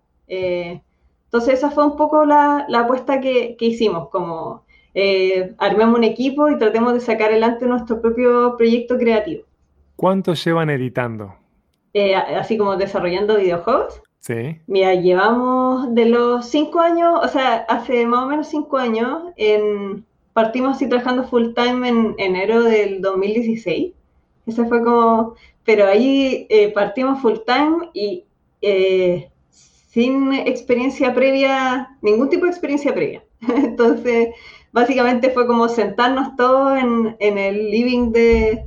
[1.27, 6.59] Entonces esa fue un poco la, apuesta que, hicimos, como eh, armemos un equipo y
[6.59, 9.45] tratemos de sacar adelante nuestro propio proyecto creativo.
[9.97, 11.35] ¿Cuánto llevan editando?
[11.95, 14.03] Eh, así como desarrollando videojuegos.
[14.21, 14.59] Sí.
[14.67, 20.05] Mira, llevamos de los cinco años, o sea, hace más o menos cinco años, en,
[20.33, 23.95] partimos así trabajando full time en enero del 2016.
[24.47, 25.35] Ese fue como,
[25.65, 28.25] pero ahí eh, partimos full time y
[28.61, 29.31] eh,
[29.97, 33.25] sin experiencia previa, ningún tipo de experiencia previa.
[33.41, 34.29] Entonces,
[34.71, 36.79] básicamente fue como sentarnos todos
[37.19, 38.67] en, el living de,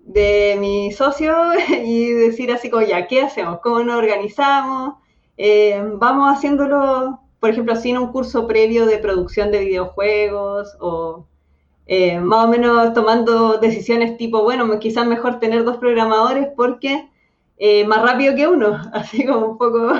[0.00, 1.36] de mi socio
[1.84, 3.60] y decir así como, ya, ¿qué hacemos?
[3.62, 4.94] ¿Cómo nos organizamos?
[5.36, 11.28] Eh, vamos haciéndolo, por ejemplo, sin un curso previo de producción de videojuegos o
[11.86, 17.08] eh, más o menos tomando decisiones tipo, bueno, quizás mejor tener dos programadores porque
[17.58, 19.92] eh, más rápido que uno, así como un poco,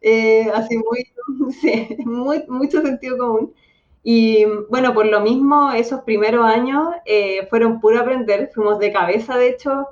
[0.00, 0.76] eh, así
[2.04, 3.54] muy, mucho sentido común.
[4.02, 9.36] Y bueno, por lo mismo, esos primeros años eh, fueron puro aprender, fuimos de cabeza,
[9.36, 9.88] de hecho,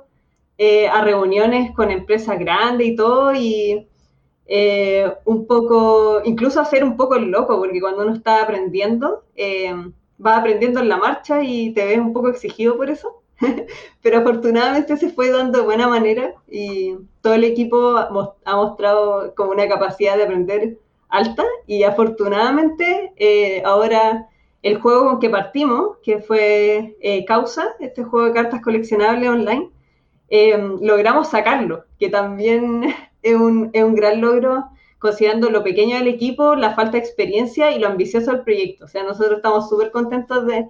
[0.91, 3.87] a reuniones con empresas grandes y todo, y
[5.25, 9.23] un poco, incluso hacer un poco el loco, porque cuando uno está aprendiendo,
[10.25, 13.18] va aprendiendo en la marcha y te ves un poco exigido por eso.
[14.01, 19.51] pero afortunadamente se fue dando de buena manera y todo el equipo ha mostrado como
[19.51, 20.77] una capacidad de aprender
[21.09, 24.27] alta y afortunadamente eh, ahora
[24.61, 29.69] el juego con que partimos, que fue eh, Causa, este juego de cartas coleccionables online,
[30.29, 32.83] eh, logramos sacarlo, que también
[33.23, 34.65] es un, es un gran logro
[34.99, 38.83] considerando lo pequeño del equipo, la falta de experiencia y lo ambicioso del proyecto.
[38.83, 40.67] O sea, nosotros estamos súper contentos de,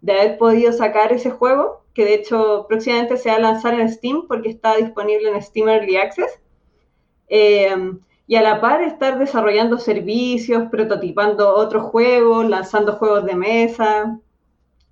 [0.00, 3.88] de haber podido sacar ese juego que de hecho próximamente se va a lanzar en
[3.88, 6.40] Steam porque está disponible en Steam Early Access.
[7.28, 7.74] Eh,
[8.28, 14.20] y a la par estar desarrollando servicios, prototipando otros juegos, lanzando juegos de mesa,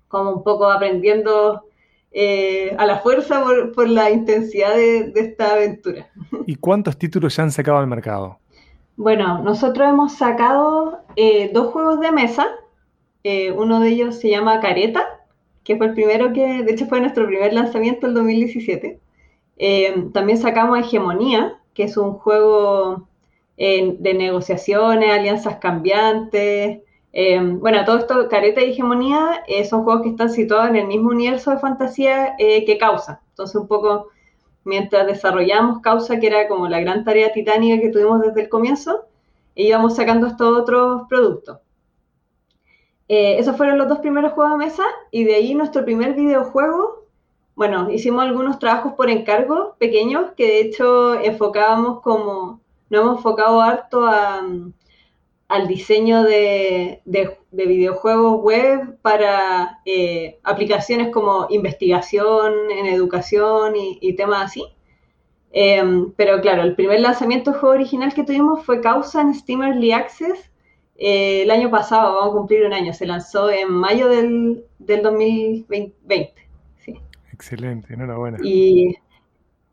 [0.09, 1.61] como un poco aprendiendo
[2.11, 3.41] eh, a la fuerza
[3.73, 6.09] por, la intensidad de, esta aventura.
[6.45, 8.39] ¿Y cuántos títulos ya han sacado al mercado?
[8.95, 12.47] Bueno, nosotros hemos sacado eh, dos juegos de mesa.
[13.55, 15.17] Uno de ellos se llama Careta
[15.67, 19.01] que fue el primero que, de hecho fue nuestro primer lanzamiento el 2017.
[19.57, 23.09] Eh, también sacamos Hegemonía, que es un juego
[23.57, 26.79] eh, de negociaciones, alianzas cambiantes.
[27.11, 31.09] Eh, bueno, todo esto, Careta y Hegemonía, son juegos que están situados en el mismo
[31.09, 33.21] universo de fantasía que Causa.
[33.31, 34.07] Entonces, un poco
[34.63, 39.03] mientras desarrollamos Causa, que era como la gran tarea titánica que tuvimos desde el comienzo,
[39.53, 41.57] íbamos sacando estos otros productos.
[43.09, 47.05] Eh, esos fueron los dos primeros juegos de mesa y de ahí nuestro primer videojuego.
[47.55, 53.61] Bueno, hicimos algunos trabajos por encargo pequeños que de hecho enfocábamos como, nos hemos enfocado
[53.61, 54.45] harto a,
[55.47, 63.97] al diseño de, de- de videojuegos web para eh, aplicaciones como investigación en educación y,
[64.01, 64.63] y temas así.
[65.51, 69.91] Em, pero claro, el primer lanzamiento juego original que tuvimos fue Causa en Steam Early
[69.93, 70.51] Access
[70.97, 75.03] eh, el año pasado, vamos a cumplir un año, se lanzó en mayo del, del
[75.03, 76.33] 2020.
[76.77, 76.99] Sí.
[77.31, 78.39] Excelente, enhorabuena.
[78.41, 78.97] Y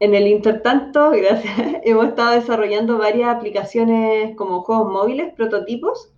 [0.01, 6.11] en el intertanto, gracias, hemos estado desarrollando varias aplicaciones como juegos móviles, prototipos.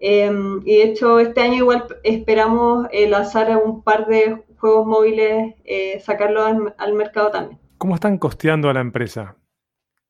[0.00, 0.30] Eh,
[0.64, 6.00] y de hecho, este año igual esperamos eh, lanzar un par de juegos móviles, eh,
[6.00, 7.60] sacarlos al, al mercado también.
[7.78, 9.36] ¿Cómo están costeando a la empresa?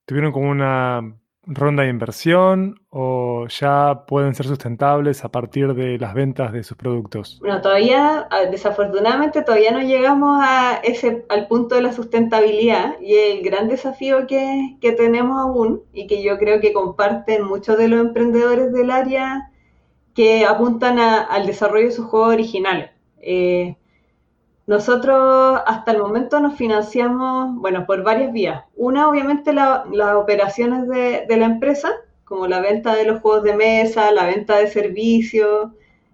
[0.07, 6.15] ¿Tuvieron como una ronda de inversión o ya pueden ser sustentables a partir de las
[6.15, 7.41] ventas de sus productos?
[7.41, 13.15] Bueno, todavía, ah, desafortunadamente, todavía no llegamos a ese, al punto de la sustentabilidad y
[13.17, 17.89] el gran desafío que, que tenemos aún y que yo creo que comparten muchos de
[17.89, 19.51] los emprendedores del área
[20.15, 22.91] que apuntan a- al desarrollo de sus juegos originales.
[23.21, 23.77] Eh,
[24.67, 28.65] nosotros hasta el momento nos financiamos, bueno, por varias vías.
[28.77, 31.91] Una, obviamente, la- las operaciones de, la empresa,
[32.25, 35.71] como la venta de los juegos de mesa, la venta de servicios,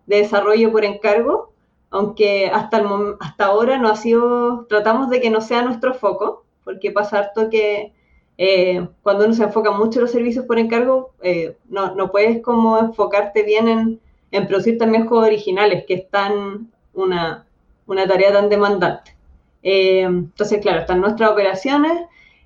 [0.07, 1.53] de desarrollo por encargo,
[1.91, 2.87] aunque hasta, el
[3.21, 7.51] hasta ahora no ha sido, tratamos de que no sea nuestro foco, porque pasa harto
[7.51, 7.93] que
[8.39, 12.43] eh, cuando uno se enfoca mucho en los servicios por encargo, eh, no, no puedes
[12.43, 17.47] como enfocarte bien en, en producir también juegos originales, que están una,
[17.93, 19.17] una tarea tan demandante.
[19.63, 21.93] Eh, entonces, claro, están nuestras operaciones,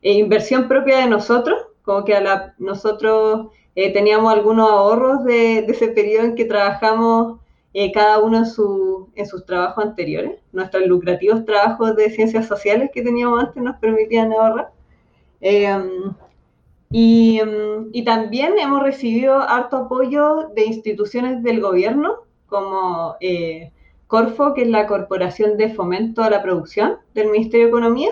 [0.02, 2.16] eh, inversión propia de nosotros, como que
[2.58, 7.40] nosotros eh, teníamos algunos ahorros de, ese periodo en que trabajamos
[7.92, 10.40] cada uno en, su, en sus trabajos anteriores.
[10.52, 14.70] Nuestros lucrativos trabajos de ciencias sociales que teníamos antes nos permitían ahorrar.
[16.90, 17.40] Y,
[17.92, 23.72] y también hemos recibido harto apoyo de instituciones del gobierno, como eh,
[24.14, 28.10] Corfo, que es la Corporación de Fomento a la Producción del Ministerio de Economía,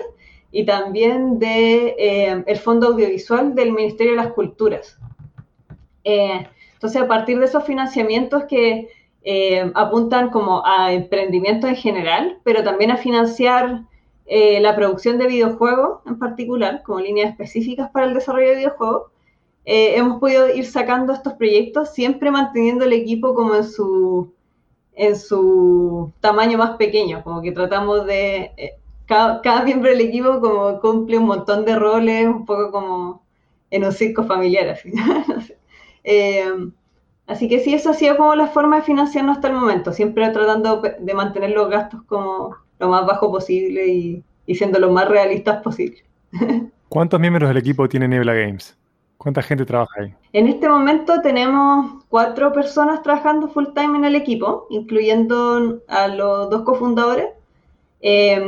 [0.51, 4.99] y también de, eh, el Fondo Audiovisual del Ministerio de las Culturas.
[6.03, 8.89] Eh, entonces, a partir de esos financiamientos que
[9.23, 13.83] eh, apuntan como a emprendimiento en general, pero también a financiar
[14.25, 19.03] eh, la producción de videojuegos en particular, como líneas específicas para el desarrollo de videojuegos,
[19.63, 24.33] eh, hemos podido ir sacando estos proyectos, siempre manteniendo el equipo como en su,
[24.95, 28.73] en su tamaño más pequeño, como que tratamos de, eh,
[29.05, 33.23] cada, cada miembro del equipo como cumple un montón de roles, un poco como
[33.69, 34.91] en un circo familiar, así.
[37.25, 40.29] Así que sí, eso ha sido como la forma de financiarnos hasta el momento, siempre
[40.29, 44.23] tratando de mantener los gastos como lo más bajo posible y,
[44.55, 46.03] siendo lo más realistas posible.
[46.89, 48.77] ¿Cuántos miembros del equipo tiene Nebula Games?
[49.23, 50.13] ¿Cuánta gente trabaja ahí?
[50.33, 56.49] En este momento tenemos cuatro personas trabajando full time en el equipo, incluyendo a los
[56.49, 57.29] dos cofundadores.
[58.01, 58.43] Eh,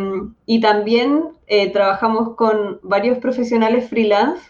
[0.45, 4.41] y también eh, trabajamos con varios profesionales freelance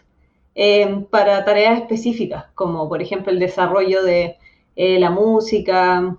[0.56, 4.38] eh, para tareas específicas, como por ejemplo el desarrollo de
[4.76, 6.18] eh, la música,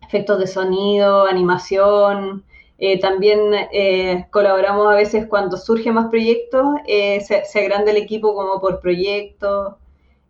[0.00, 2.44] efectos de sonido, animación.
[2.78, 3.38] Eh, también
[3.72, 8.60] eh, colaboramos a veces cuando surgen más proyectos, eh, se, se, agranda el equipo como
[8.60, 9.78] por proyecto.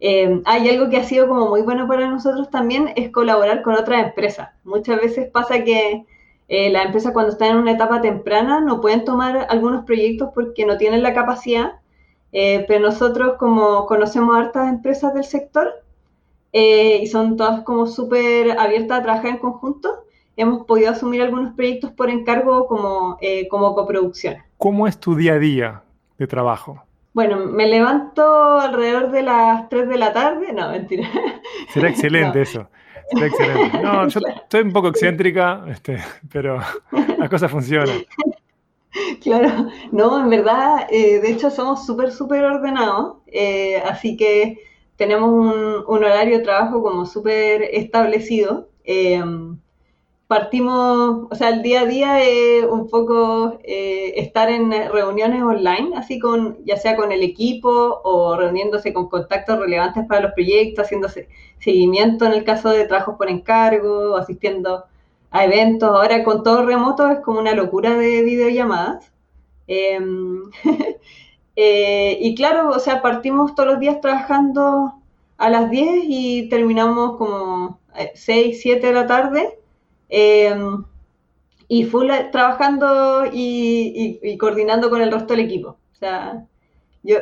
[0.00, 3.74] Eh, hay algo que ha sido como muy bueno para nosotros también, es colaborar con
[3.74, 4.50] otras empresas.
[4.64, 6.04] Muchas veces pasa que
[6.48, 10.76] las empresas cuando están en una etapa temprana no pueden tomar algunos proyectos porque no
[10.76, 11.80] tienen la capacidad,
[12.30, 15.72] pero nosotros como conocemos hartas empresas del sector
[16.52, 20.04] y son todas como súper abiertas a trabajar en conjunto,
[20.36, 24.36] hemos podido asumir algunos proyectos por encargo como, eh, como coproducción.
[24.58, 25.82] ¿Cómo es tu día a día
[26.18, 26.82] de trabajo?
[27.12, 30.52] Bueno, me levanto alrededor de las 3 de la tarde.
[30.52, 31.08] No, mentira.
[31.72, 32.42] Será excelente no.
[32.42, 32.68] eso.
[33.12, 33.78] Será excelente.
[33.80, 35.98] No, yo estoy un poco excéntrica, este,
[36.32, 36.58] pero
[37.18, 38.02] las cosas funcionan.
[39.20, 44.58] Claro, no, en verdad, eh, de hecho somos súper, súper ordenados, eh, así que
[44.96, 48.68] tenemos un, un, horario de trabajo como súper establecido.
[48.84, 49.20] Eh,
[50.26, 55.96] partimos, o sea, el día a día es un poco eh, estar en reuniones online,
[55.96, 60.86] así con, ya sea con el equipo o reuniéndose con contactos relevantes para los proyectos,
[60.86, 61.28] haciéndose
[61.60, 64.84] seguimiento en el caso de trabajos por encargo, asistiendo
[65.30, 65.90] a eventos.
[65.90, 69.12] Ahora con todo remoto es como una locura de videollamadas.
[69.68, 69.98] Eh,
[71.56, 74.94] eh, y claro, o sea, partimos todos los días trabajando
[75.36, 77.80] a las 10 y terminamos como
[78.14, 79.58] 6, 7 de la tarde.
[80.16, 80.54] Eh,
[81.68, 85.70] y full trabajando y, y, y, coordinando con el resto del equipo.
[85.92, 86.46] O sea,
[87.02, 87.18] yo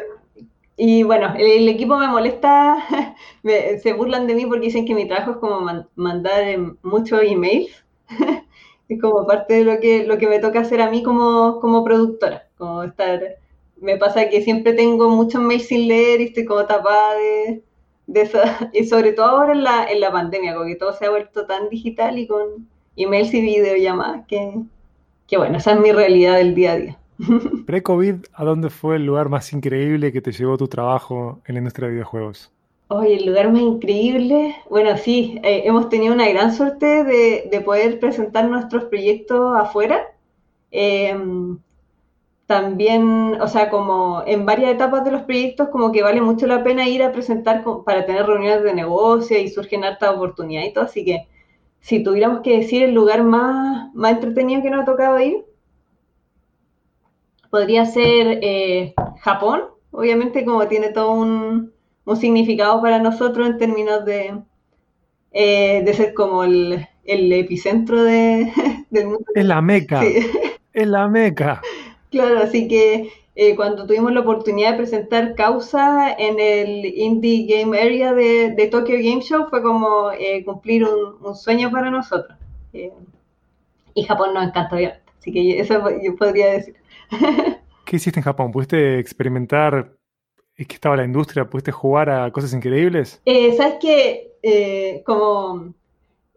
[0.76, 2.78] y bueno, el, el equipo me molesta,
[3.44, 6.76] me- se burlan de mí porque dicen que mi trabajo es como man- mandar em,
[6.82, 7.84] muchos emails.
[8.88, 11.84] Es como parte de lo que, lo que me toca hacer a mí como, como
[11.84, 12.48] productora.
[12.58, 13.20] Como estar,
[13.76, 17.64] me pasa que siempre tengo muchos mails sin leer y estoy como tapada de,
[18.06, 18.30] de.
[18.74, 21.46] Y sobre todo ahora en la, en la pandemia, como que todo se ha vuelto
[21.46, 24.54] tan digital y con emails y videollamadas que,
[25.28, 26.98] que bueno, esa es mi realidad del día a día.
[27.64, 31.58] Pre-COVID, ¿a dónde fue el lugar más increíble que te llevó tu trabajo en la
[31.58, 32.52] industria de videojuegos?
[32.88, 34.54] Oye, el lugar más increíble.
[34.70, 40.06] Bueno, sí, eh, hemos tenido una gran suerte de, de poder presentar nuestros proyectos afuera.
[40.72, 41.16] Eh,
[42.46, 46.62] también, o sea, como en varias etapas de los proyectos, como que vale mucho la
[46.64, 50.72] pena ir a presentar co- para tener reuniones de negocio y surgen hartas oportunidades y
[50.74, 50.84] todo.
[50.84, 51.28] Así que
[51.82, 55.44] si tuviéramos que decir el lugar más, más entretenido que nos ha tocado ir,
[57.50, 61.72] podría ser eh, Japón, obviamente como tiene todo un,
[62.04, 64.42] un significado para nosotros en términos de,
[65.32, 68.52] eh, de ser como el, el epicentro de,
[68.90, 69.26] del mundo.
[69.34, 70.16] Es la meca, Sí,
[70.72, 71.68] es la meca.
[72.10, 77.78] claro, así que eh, cuando tuvimos la oportunidad de presentar Causa en el Indie Game
[77.78, 82.38] Area de, de Tokyo Game Show fue como eh, cumplir un, un sueño para nosotros.
[82.72, 82.92] Eh,
[83.94, 85.02] y Japón nos encanta, obviamente.
[85.18, 86.76] Así que eso yo podría decir.
[87.86, 88.52] ¿Qué hiciste en Japón?
[88.52, 89.96] ¿Pudiste experimentar
[90.56, 91.48] es que estaba la industria?
[91.48, 93.22] ¿Pudiste jugar a cosas increíbles?
[93.56, 94.32] ¿sabes qué?
[94.42, 95.72] Eh, como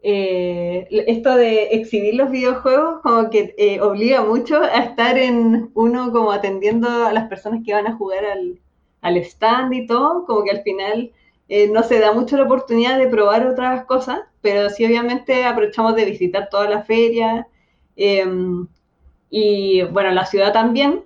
[0.07, 6.11] eh, esto de exhibir los videojuegos como que eh, obliga mucho a estar en uno
[6.11, 8.59] como atendiendo a las personas que van a jugar al,
[9.01, 11.11] al stand y todo, como que al final
[11.49, 15.95] eh, no se da mucho la oportunidad de probar otras cosas, pero sí obviamente aprovechamos
[15.95, 17.47] de visitar toda la feria
[17.95, 18.25] eh,
[19.31, 21.03] y bueno, la ciudad también.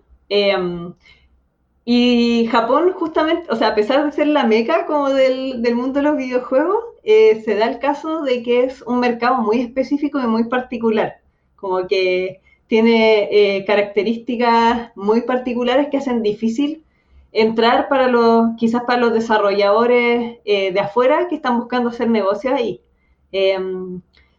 [1.90, 6.00] Eh, y Japón, justamente, o sea, a pesar de ser la meca como del, mundo
[6.00, 10.20] de los videojuegos, eh, se da el caso de que es un mercado muy específico
[10.20, 11.20] y muy particular,
[11.56, 16.84] como que tiene eh, características muy particulares que hacen difícil
[17.32, 22.54] entrar para los, quizás para los desarrolladores eh, de afuera que están buscando hacer negocios
[22.54, 22.82] ahí.
[23.32, 23.58] Eh,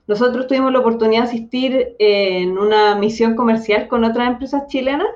[0.06, 5.08] nosotros tuvimos la oportunidad de asistir en una misión comercial con otras empresas chilenas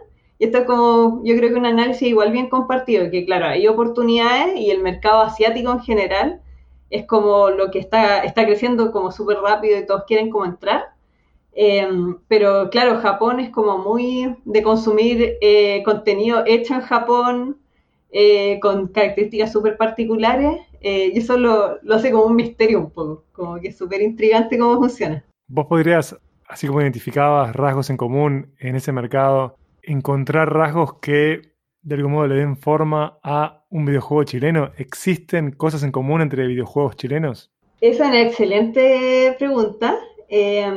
[0.44, 4.56] esto es como, yo creo que un análisis igual bien compartido, que claro, hay oportunidades
[4.56, 6.40] y el mercado asiático en general
[6.90, 10.84] es como lo que está, está creciendo como súper rápido y todos quieren como entrar.
[11.56, 11.88] Eh,
[12.28, 17.58] pero claro, Japón es como muy de consumir eh, contenido hecho en Japón,
[18.16, 22.90] eh, con características súper particulares, eh, y eso lo, lo, hace como un misterio un
[22.90, 25.24] poco, como que es súper intrigante cómo funciona.
[25.48, 26.16] ¿Vos podrías,
[26.46, 29.56] así como identificabas rasgos en común en ese mercado,
[29.86, 34.70] encontrar rasgos que de algún modo le den forma a un videojuego chileno?
[34.78, 37.52] ¿Existen cosas en común entre videojuegos chilenos?
[37.80, 39.98] Esa es una excelente pregunta.
[40.28, 40.72] Eh,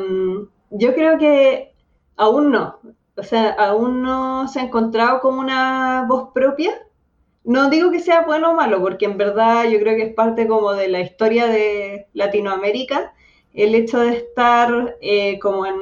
[0.71, 1.73] yo creo que
[2.17, 2.79] aún no.
[3.15, 6.71] O sea, aún no se ha encontrado como una voz propia.
[7.43, 10.47] No digo que sea bueno o malo, porque en verdad yo creo que es parte
[10.47, 13.13] como de la historia de Latinoamérica,
[13.53, 15.75] el hecho de estar eh, como en,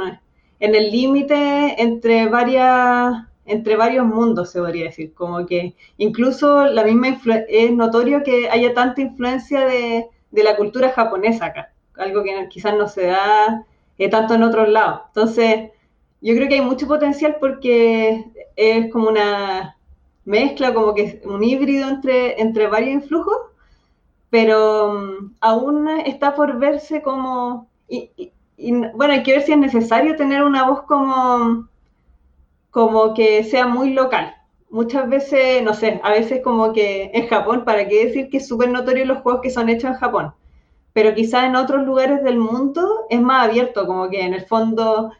[0.59, 6.83] en el límite entre varias entre varios mundos, se podría decir, como que incluso la
[6.83, 12.47] misma es notorio que haya tanta influencia de, de, la cultura japonesa acá, algo que
[12.49, 13.63] quizás no se da
[13.97, 15.01] eh, tanto en otros lados.
[15.07, 15.71] Entonces,
[16.21, 18.25] yo creo que hay mucho potencial porque
[18.55, 19.77] es como una
[20.25, 23.37] mezcla, como que un híbrido entre, entre varios influjos,
[24.29, 27.69] pero um, aún está por verse como...
[28.57, 31.67] y, bueno, hay que ver si es necesario tener una voz como
[32.75, 34.35] como que sea muy local.
[34.69, 38.47] Muchas veces, no sé, a veces como que en Japón, ¿para qué decir que es
[38.49, 40.33] súper notorio los juegos que son hechos en Japón?
[40.91, 45.13] Pero quizás en otros lugares del mundo es más abierto, como que en el fondo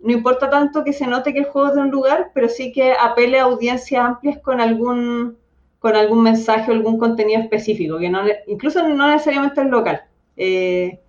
[0.00, 2.72] no importa tanto que se note que el juego es de un lugar, pero sí
[2.72, 5.36] que apele a audiencias amplias con algún,
[5.78, 10.02] con algún mensaje algún contenido específico, que no, incluso no necesariamente es local.
[10.36, 11.00] Eh,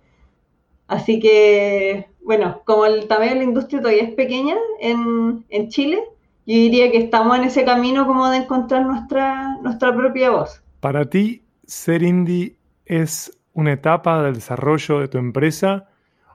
[0.88, 5.98] así que bueno, como el tamaño de la industria todavía es pequeña en, en, Chile,
[6.46, 10.62] yo diría que estamos en ese camino como de encontrar nuestra, nuestra propia voz.
[10.80, 15.88] Para ti, ser indie es una etapa del desarrollo de tu empresa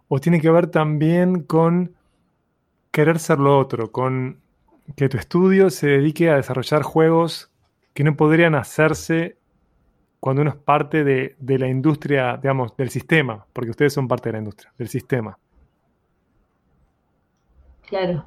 [0.08, 1.93] o tiene que ver también con
[2.89, 4.39] querer ser lo otro, con
[4.95, 7.51] que tu estudio se dedique a desarrollar juegos
[7.93, 9.38] que no podrían hacerse
[10.24, 14.34] cuando uno es parte de, la industria, digamos, del sistema, porque ustedes son parte de
[14.34, 15.38] la industria, del sistema.
[17.89, 18.24] Claro.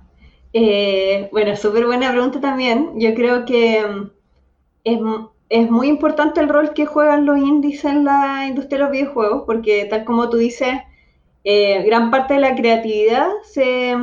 [0.53, 3.01] Eh, bueno, súper buena pregunta también.
[3.01, 3.79] Yo creo que
[4.85, 4.99] es,
[5.49, 9.45] es muy importante el rol que juegan los indies en la industria de los videojuegos,
[9.47, 10.75] porque tal como tú dices,
[11.45, 13.97] eh, gran parte de la creatividad se,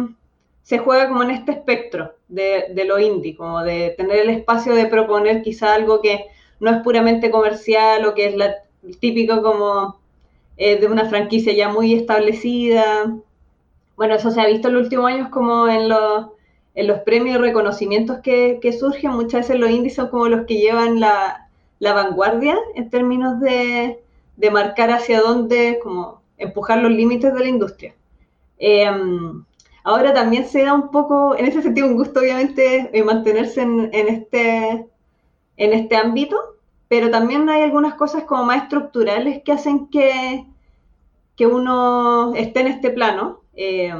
[0.63, 4.73] se juega como en este espectro de, de, lo indie, como de tener el espacio
[4.73, 6.32] de proponer quizá algo que
[6.63, 8.55] no es puramente comercial o que es la,
[8.99, 9.99] típico como
[10.57, 13.13] eh, de una franquicia ya muy establecida.
[13.95, 16.27] Bueno, eso se ha visto en los últimos años como en los,
[16.75, 19.11] en los premios y reconocimientos que, que surgen.
[19.11, 21.49] Muchas veces los indies son como los que llevan la,
[21.79, 23.99] la vanguardia en términos de,
[24.37, 27.93] de marcar hacia dónde, como empujar los límites de la industria.
[28.57, 28.89] Eh,
[29.83, 33.89] ahora también se da un poco, en ese sentido, un gusto obviamente eh, mantenerse en,
[33.93, 34.87] en, este,
[35.57, 36.37] en este ámbito,
[36.87, 40.45] pero también hay algunas cosas como más estructurales que hacen que,
[41.35, 43.41] que uno esté en este plano.
[43.55, 43.93] Eh,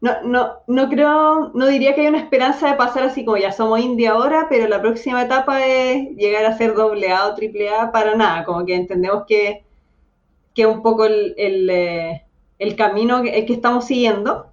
[0.00, 3.50] no, no, no creo, no diría que hay una esperanza de pasar así como ya
[3.52, 7.70] somos India ahora, pero la próxima etapa es llegar a ser doble A o triple
[7.70, 9.64] A para nada, como que entendemos que
[10.58, 12.24] que un poco el, el, eh,
[12.58, 14.50] el camino que, que, estamos siguiendo.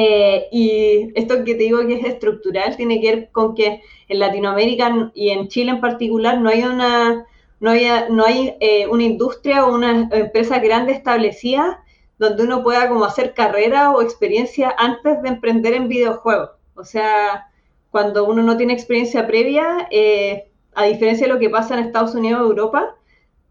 [0.00, 4.18] Eh, y esto que te digo que es estructural tiene que ver con que en
[4.20, 7.26] Latinoamérica y en Chile en particular no hay una,
[7.58, 11.82] no hay, no hay eh, una industria o una empresa grande establecida
[12.16, 16.50] donde uno pueda como hacer carrera o experiencia antes de emprender en videojuegos.
[16.76, 17.48] O sea,
[17.90, 22.14] cuando uno no tiene experiencia previa, eh, a diferencia de lo que pasa en Estados
[22.14, 22.94] Unidos o Europa,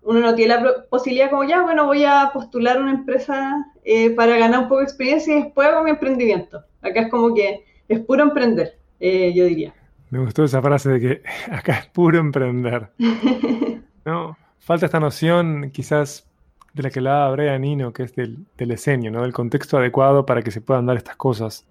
[0.04, 4.38] uno no tiene la posibilidad como ya, bueno, voy a postular una empresa eh, para
[4.38, 6.64] ganar un poco de experiencia y después hago mi emprendimiento.
[6.82, 9.74] Acá es como que es puro emprender, eh, yo diría.
[10.10, 11.22] Me gustó esa frase de que
[11.52, 12.90] acá es puro emprender.
[14.06, 16.26] no, falta esta noción quizás
[16.74, 19.24] de la que la Brea Nino, que es del, del esenio, ¿no?
[19.24, 21.66] del contexto adecuado para que se puedan dar estas cosas.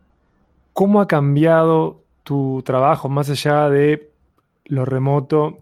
[0.73, 4.11] ¿Cómo ha cambiado tu trabajo más allá de
[4.65, 5.61] lo remoto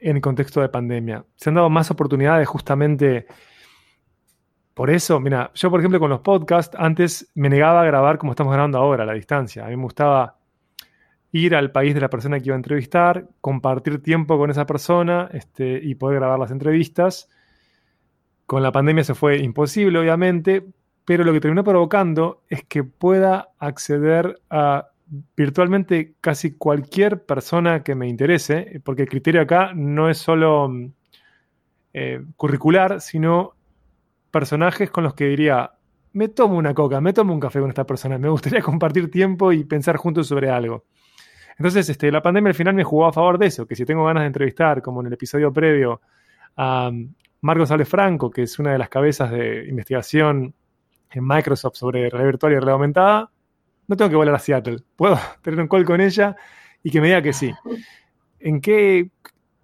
[0.00, 1.24] en el contexto de pandemia.
[1.36, 3.26] Se han dado más oportunidades justamente
[4.74, 5.18] por eso.
[5.18, 8.78] Mira, yo por ejemplo con los podcasts antes me negaba a grabar como estamos grabando
[8.78, 9.66] ahora, a la distancia.
[9.66, 10.38] A mí me gustaba
[11.32, 15.28] ir al país de la persona que iba a entrevistar, compartir tiempo con esa persona
[15.32, 17.28] este, y poder grabar las entrevistas.
[18.46, 20.64] Con la pandemia se fue imposible, obviamente,
[21.04, 24.90] pero lo que terminó provocando es que pueda acceder a
[25.36, 30.70] virtualmente casi cualquier persona que me interese, porque el criterio acá no es solo
[31.92, 33.54] eh, curricular, sino
[34.30, 35.72] personajes con los que diría,
[36.12, 39.52] me tomo una coca, me tomo un café con esta persona, me gustaría compartir tiempo
[39.52, 40.84] y pensar juntos sobre algo.
[41.56, 44.04] Entonces, este, la pandemia al final me jugó a favor de eso, que si tengo
[44.04, 46.00] ganas de entrevistar, como en el episodio previo,
[46.56, 46.90] a
[47.40, 50.54] Marcos Ale Franco, que es una de las cabezas de investigación
[51.10, 53.30] en Microsoft sobre realidad virtual y realidad aumentada,
[53.88, 54.78] no tengo que volar a Seattle.
[54.94, 56.36] Puedo tener un call con ella
[56.82, 57.52] y que me diga que sí.
[58.38, 59.10] ¿En qué,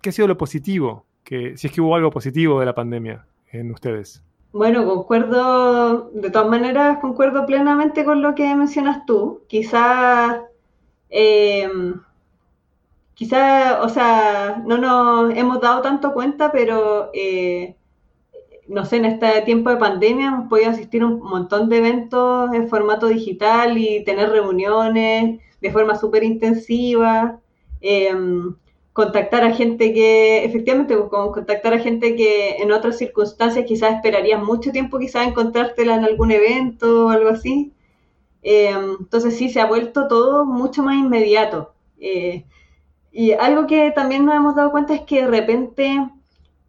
[0.00, 1.06] qué ha sido lo positivo?
[1.22, 4.22] Que, si es que hubo algo positivo de la pandemia en ustedes.
[4.52, 9.42] Bueno, concuerdo, de todas maneras, concuerdo plenamente con lo que mencionas tú.
[9.48, 10.40] Quizás,
[11.10, 11.68] eh,
[13.14, 17.76] quizás, o sea, no nos hemos dado tanto cuenta, pero eh,
[18.68, 22.52] no sé, en este tiempo de pandemia hemos podido asistir a un montón de eventos
[22.54, 27.40] en formato digital y tener reuniones de forma súper intensiva,
[27.80, 28.14] eh,
[28.94, 34.42] contactar a gente que, efectivamente, pues, contactar a gente que en otras circunstancias quizás esperarías
[34.42, 37.72] mucho tiempo quizás encontrártela en algún evento o algo así.
[38.42, 41.74] Eh, entonces sí, se ha vuelto todo mucho más inmediato.
[41.98, 42.44] Eh,
[43.12, 46.08] y algo que también nos hemos dado cuenta es que de repente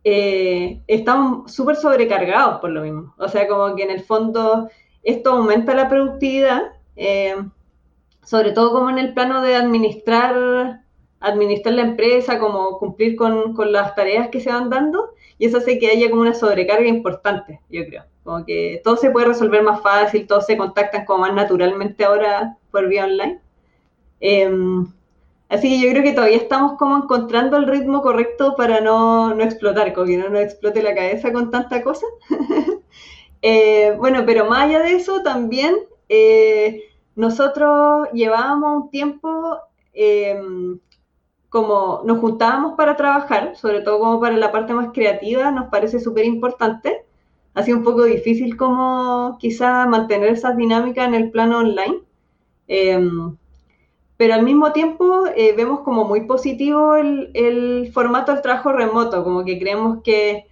[0.07, 3.15] eh, estamos súper sobrecargados por lo mismo.
[3.17, 4.69] O sea, como que en el fondo
[5.01, 6.61] esto aumenta la productividad,
[6.95, 7.35] eh,
[8.23, 10.81] sobre todo como en el plano de administrar,
[11.19, 15.57] administrar la empresa, como cumplir con, con, las tareas que se van dando, y eso
[15.57, 18.03] hace que haya como una sobrecarga importante, yo creo.
[18.23, 22.57] Como que todo se puede resolver más fácil, todos se contactan como más naturalmente ahora
[22.69, 23.39] por vía online.
[24.21, 24.51] Eh,
[25.49, 29.43] Así que yo creo que todavía estamos como encontrando el ritmo correcto para no, no
[29.43, 32.05] explotar, como que no nos explote la cabeza con tanta cosa.
[33.41, 35.75] eh, bueno, pero más allá de eso, también
[36.09, 36.83] eh,
[37.15, 39.59] nosotros llevábamos un tiempo
[39.93, 40.39] eh,
[41.49, 45.99] como nos juntábamos para trabajar, sobre todo como para la parte más creativa, nos parece
[45.99, 47.05] súper importante.
[47.53, 52.01] Ha sido un poco difícil como quizás mantener esas dinámicas en el plano online.
[54.17, 59.43] Pero al mismo tiempo eh, vemos como muy positivo el, formato del trabajo remoto, como
[59.43, 60.47] que creemos que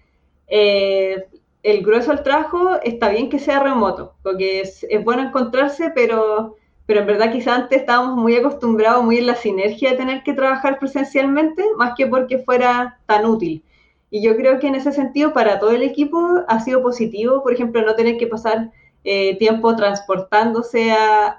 [0.47, 1.25] eh,
[1.63, 6.57] el grueso del trabajo está bien que sea remoto, porque es, es, bueno encontrarse, pero
[6.85, 10.33] pero en verdad quizá antes estábamos muy acostumbrados, muy en la sinergia de tener que
[10.33, 13.63] trabajar presencialmente, más que porque fuera tan útil.
[14.09, 17.53] Y yo creo que en ese sentido, para todo el equipo ha sido positivo, por
[17.53, 18.71] ejemplo, no tener que pasar
[19.03, 20.93] eh, tiempo transportándose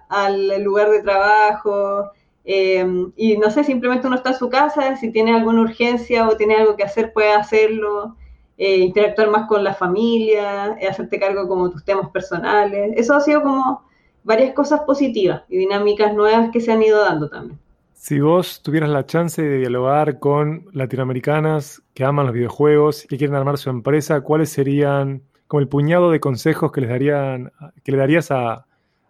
[0.09, 2.11] al lugar de trabajo.
[2.45, 2.87] Eh,
[3.17, 6.57] y no sé, simplemente uno está en su casa, si tiene alguna urgencia o tiene
[6.57, 8.17] algo que hacer, puede hacerlo.
[8.57, 12.93] Eh, interactuar más con la familia, hacerte cargo como tus temas personales.
[12.97, 13.83] Eso ha sido como
[14.23, 17.59] varias cosas positivas y dinámicas nuevas que se han ido dando también.
[17.95, 23.35] Si vos tuvieras la chance de dialogar con latinoamericanas que aman los videojuegos y quieren
[23.35, 27.99] armar su empresa, ¿cuáles serían como el puñado de consejos que les darían, que le
[27.99, 28.67] darías a,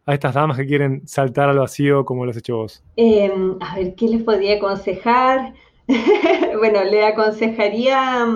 [0.06, 2.82] estas damas que quieren saltar al vacío como lo has hecho vos?
[2.96, 5.54] Em, a ver, ¿qué les podría aconsejar?
[6.58, 8.26] bueno, le aconsejaría.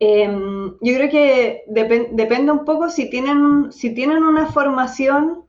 [0.00, 5.44] Em, yo creo que depende un poco si tienen, si tienen una formación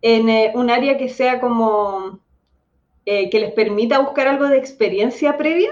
[0.00, 2.20] en eh, un área que sea como
[3.04, 5.70] eh, que les permita buscar algo de experiencia previa,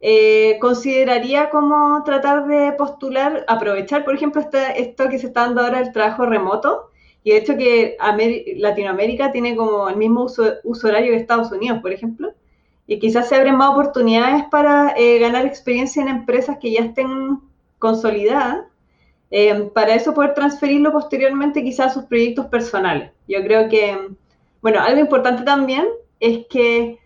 [0.00, 5.62] eh, consideraría como tratar de postular, aprovechar, por ejemplo, este, esto que se está dando
[5.62, 6.90] ahora el trabajo remoto,
[7.24, 7.96] y de hecho que
[8.56, 12.32] Latinoamérica tiene como el mismo uso, horario que Estados Unidos, por ejemplo,
[12.86, 17.40] y quizás se abren más oportunidades para eh, ganar experiencia en empresas que ya estén
[17.78, 18.64] consolidadas,
[19.74, 23.10] para eso poder transferirlo posteriormente quizás a sus proyectos personales.
[23.28, 24.08] Yo creo que,
[24.62, 25.86] bueno, algo importante también
[26.18, 26.98] es que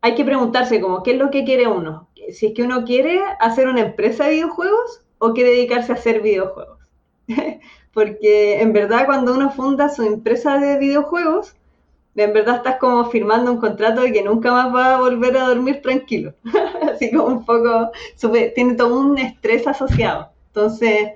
[0.00, 2.08] hay que preguntarse como, ¿qué es lo que quiere uno?
[2.32, 6.20] Si es que uno quiere hacer una empresa de videojuegos o quiere dedicarse a hacer
[6.20, 6.78] videojuegos.
[7.92, 11.56] Porque en verdad cuando uno funda su empresa de videojuegos,
[12.16, 15.48] en verdad estás como firmando un contrato de que nunca más va a volver a
[15.48, 16.34] dormir tranquilo.
[16.92, 17.90] Así como un poco,
[18.54, 20.30] tiene todo un estrés asociado.
[20.48, 21.10] Entonces,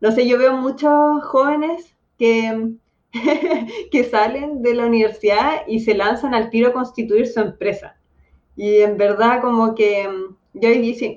[0.00, 2.74] no sé, yo veo muchos jóvenes que
[3.90, 7.96] que salen de la universidad y se lanzan al tiro a constituir su empresa.
[8.56, 10.68] Y en verdad como que mm, yo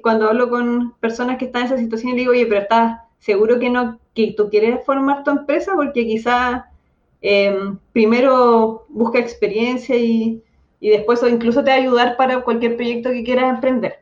[0.01, 3.59] cuando hablo con personas que están en esa situación, le digo, oye, pero estás seguro
[3.59, 6.71] que no, que tú quieres formar tu empresa porque quizá
[7.21, 10.43] em, primero busca experiencia y,
[10.79, 13.99] y, después o incluso te va a ayudar para cualquier proyecto que quieras emprender.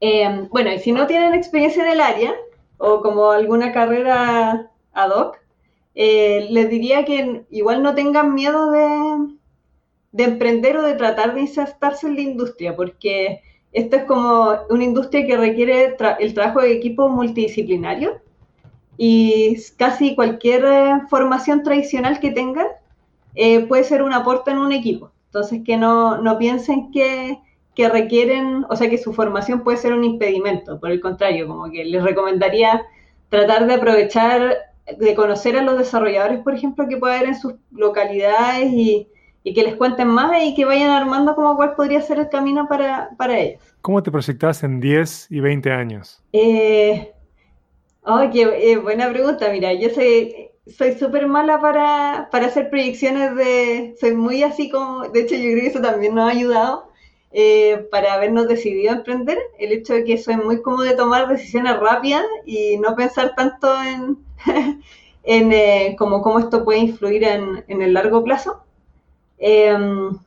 [0.00, 2.34] Em, bueno, y si no tienen experiencia en el área
[2.78, 5.38] o como alguna carrera ad hoc,
[5.94, 9.36] eh, les diría que igual no tengan miedo de,
[10.16, 13.40] emprender o de tratar de insertarse en la industria, porque
[13.72, 18.20] esto es como una industria que requiere el trabajo de equipo multidisciplinario
[18.98, 22.66] y casi cualquier eh, formación tradicional que tengan
[23.34, 25.10] eh, puede ser un aporte en un equipo.
[25.26, 27.38] Entonces, que no, no piensen que,
[27.74, 31.70] que, requieren, o sea, que su formación puede ser un impedimento, por el contrario, como
[31.70, 32.82] que les recomendaría
[33.30, 34.56] tratar de aprovechar
[34.98, 39.08] de conocer a los desarrolladores, por ejemplo, que pueda haber en sus localidades y,
[39.44, 43.38] que les cuenten más y que vayan armando como cuál podría ser el camino para,
[43.38, 43.60] ellos.
[43.80, 46.22] ¿Cómo te proyectas en 10 y 20 años?
[46.32, 47.12] Eh,
[48.32, 49.48] qué eh, buena pregunta.
[49.50, 53.96] Mira, yo soy soy súper mala para, para hacer proyecciones de...
[53.98, 55.08] Soy muy así como...
[55.08, 56.92] De hecho, yo creo que eso también nos ha ayudado
[57.32, 59.38] eh, para habernos decidido a emprender.
[59.58, 63.74] El hecho de que soy muy como de tomar decisiones rápidas y no pensar tanto
[63.82, 64.18] en
[65.24, 68.64] en eh, cómo esto puede influir en, el largo plazo.
[69.44, 70.18] Em,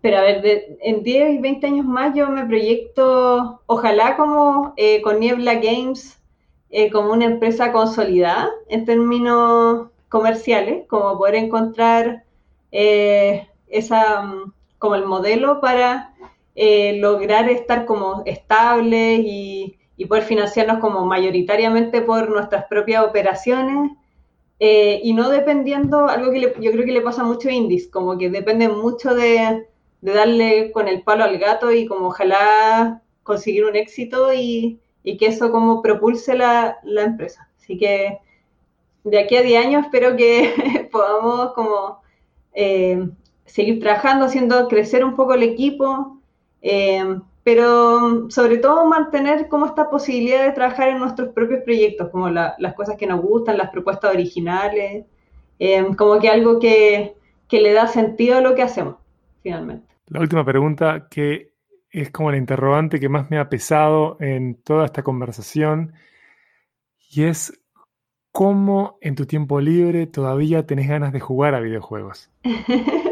[0.00, 5.02] pero a ver, en 10 y 20 años más yo me proyecto, ojalá como eh,
[5.02, 6.18] con Niebla Games,
[6.70, 12.24] eh, como una empresa consolidada en términos comerciales, como poder encontrar
[12.70, 16.14] esa, mm, como el modelo para
[16.54, 23.90] lograr estar como estable y y poder financiarnos como mayoritariamente por nuestras propias operaciones
[24.60, 28.18] eh, y no dependiendo, algo que yo creo que le pasa mucho a Indies, como
[28.18, 29.66] que depende mucho de,
[30.00, 34.80] darle con el palo al gato y como ojalá conseguir un éxito y,
[35.18, 37.48] que eso como propulse la, empresa.
[37.58, 38.18] Así que
[39.04, 42.00] de aquí a 10 años espero que podamos como
[42.52, 43.08] eh,
[43.46, 46.18] seguir trabajando, haciendo crecer un poco el equipo,
[46.60, 47.18] eh,
[47.48, 52.74] pero sobre todo mantener como esta posibilidad de trabajar en nuestros propios proyectos, como las
[52.74, 55.06] cosas que nos gustan, las propuestas originales,
[55.58, 57.14] em, como que algo que,
[57.48, 58.96] que, le da sentido a lo que hacemos,
[59.42, 59.86] finalmente.
[60.08, 61.54] La última pregunta, que
[61.90, 65.94] es como la interrogante que más me ha pesado en toda esta conversación,
[67.10, 67.58] y es
[68.30, 72.30] cómo en tu tiempo libre todavía tenés ganas de jugar a videojuegos.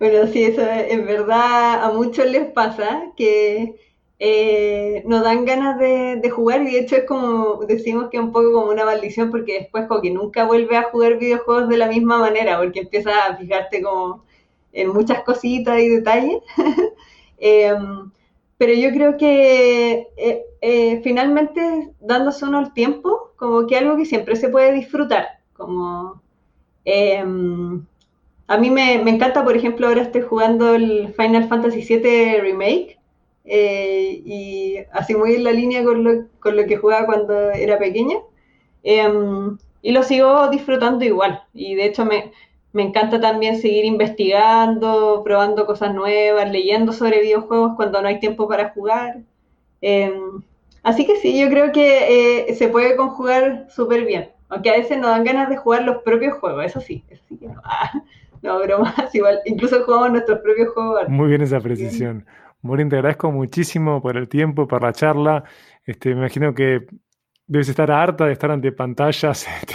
[0.00, 3.76] Bueno, sí, eso en verdad a muchos les pasa, que
[4.18, 8.32] eh, nos dan ganas de, jugar y de hecho es como, decimos que es un
[8.32, 11.88] poco como una maldición porque después como que nunca vuelve a jugar videojuegos de la
[11.88, 14.24] misma manera porque empiezas a fijarte como
[14.72, 16.42] en muchas cositas y detalles.
[17.42, 18.10] Em,
[18.58, 24.04] pero yo creo que eh, eh, finalmente dándose uno el tiempo, como que algo que
[24.06, 26.22] siempre se puede disfrutar, como...
[26.84, 27.86] Em,
[28.50, 32.98] a mí me, encanta, por ejemplo, ahora estoy jugando el Final Fantasy VII Remake,
[33.44, 37.78] eh, y así muy en la línea con lo, con lo que jugaba cuando era
[37.78, 38.16] pequeña.
[38.82, 41.44] Em, y lo sigo disfrutando igual.
[41.54, 42.32] Y de hecho me,
[42.72, 48.48] me, encanta también seguir investigando, probando cosas nuevas, leyendo sobre videojuegos cuando no hay tiempo
[48.48, 49.20] para jugar.
[49.80, 50.42] Em,
[50.82, 54.32] así que sí, yo creo que eh, se puede conjugar súper bien.
[54.48, 57.04] Aunque a veces nos dan ganas de jugar los propios juegos, eso sí.
[57.28, 57.62] Sí que no.
[58.42, 59.40] no, bromas, igual.
[59.44, 61.08] Incluso jugamos nuestros propios juegos.
[61.08, 62.26] Muy bien esa precisión.
[62.62, 65.44] Morín, te agradezco muchísimo por el tiempo, por la charla.
[65.84, 66.86] Este, me imagino que
[67.46, 69.74] debes estar harta de estar ante pantallas este,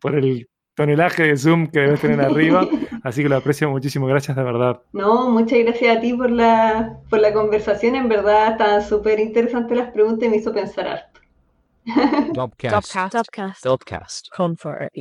[0.00, 2.66] por el tonelaje de Zoom que debes tener arriba.
[3.02, 4.06] Así que lo aprecio muchísimo.
[4.06, 4.82] Gracias de verdad.
[4.92, 7.96] No, muchas gracias a ti por la, por la conversación.
[7.96, 11.11] En verdad, están súper interesantes las preguntas y me hizo pensar harto.
[12.32, 12.94] Dopcast.
[13.12, 13.64] Dopcast.
[13.64, 14.28] Dopcast.
[14.36, 14.92] Comfort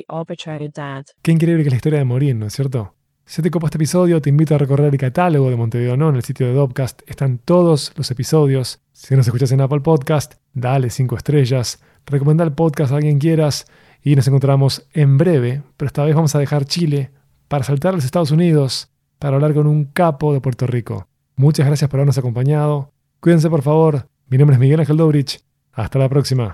[0.74, 1.06] Dad.
[1.22, 2.96] Qué increíble que es la historia de Morín, ¿no es cierto?
[3.26, 6.16] Si te copa este episodio, te invito a recorrer el catálogo de Montevideo No en
[6.16, 7.02] el sitio de Dopcast.
[7.08, 8.82] Están todos los episodios.
[8.92, 11.82] Si nos escuchas en Apple Podcast, dale cinco estrellas.
[12.06, 13.68] Recomenda el podcast a alguien quieras.
[14.04, 17.12] Y nos encontramos en breve, pero esta vez vamos a dejar Chile
[17.48, 21.08] para saltar a los Estados Unidos para hablar con un capo de Puerto Rico.
[21.36, 22.92] Muchas gracias por habernos acompañado.
[23.20, 24.08] Cuídense por favor.
[24.28, 25.40] Mi nombre es Miguel Ángel Dobrich.
[25.74, 26.52] Hasta la próxima.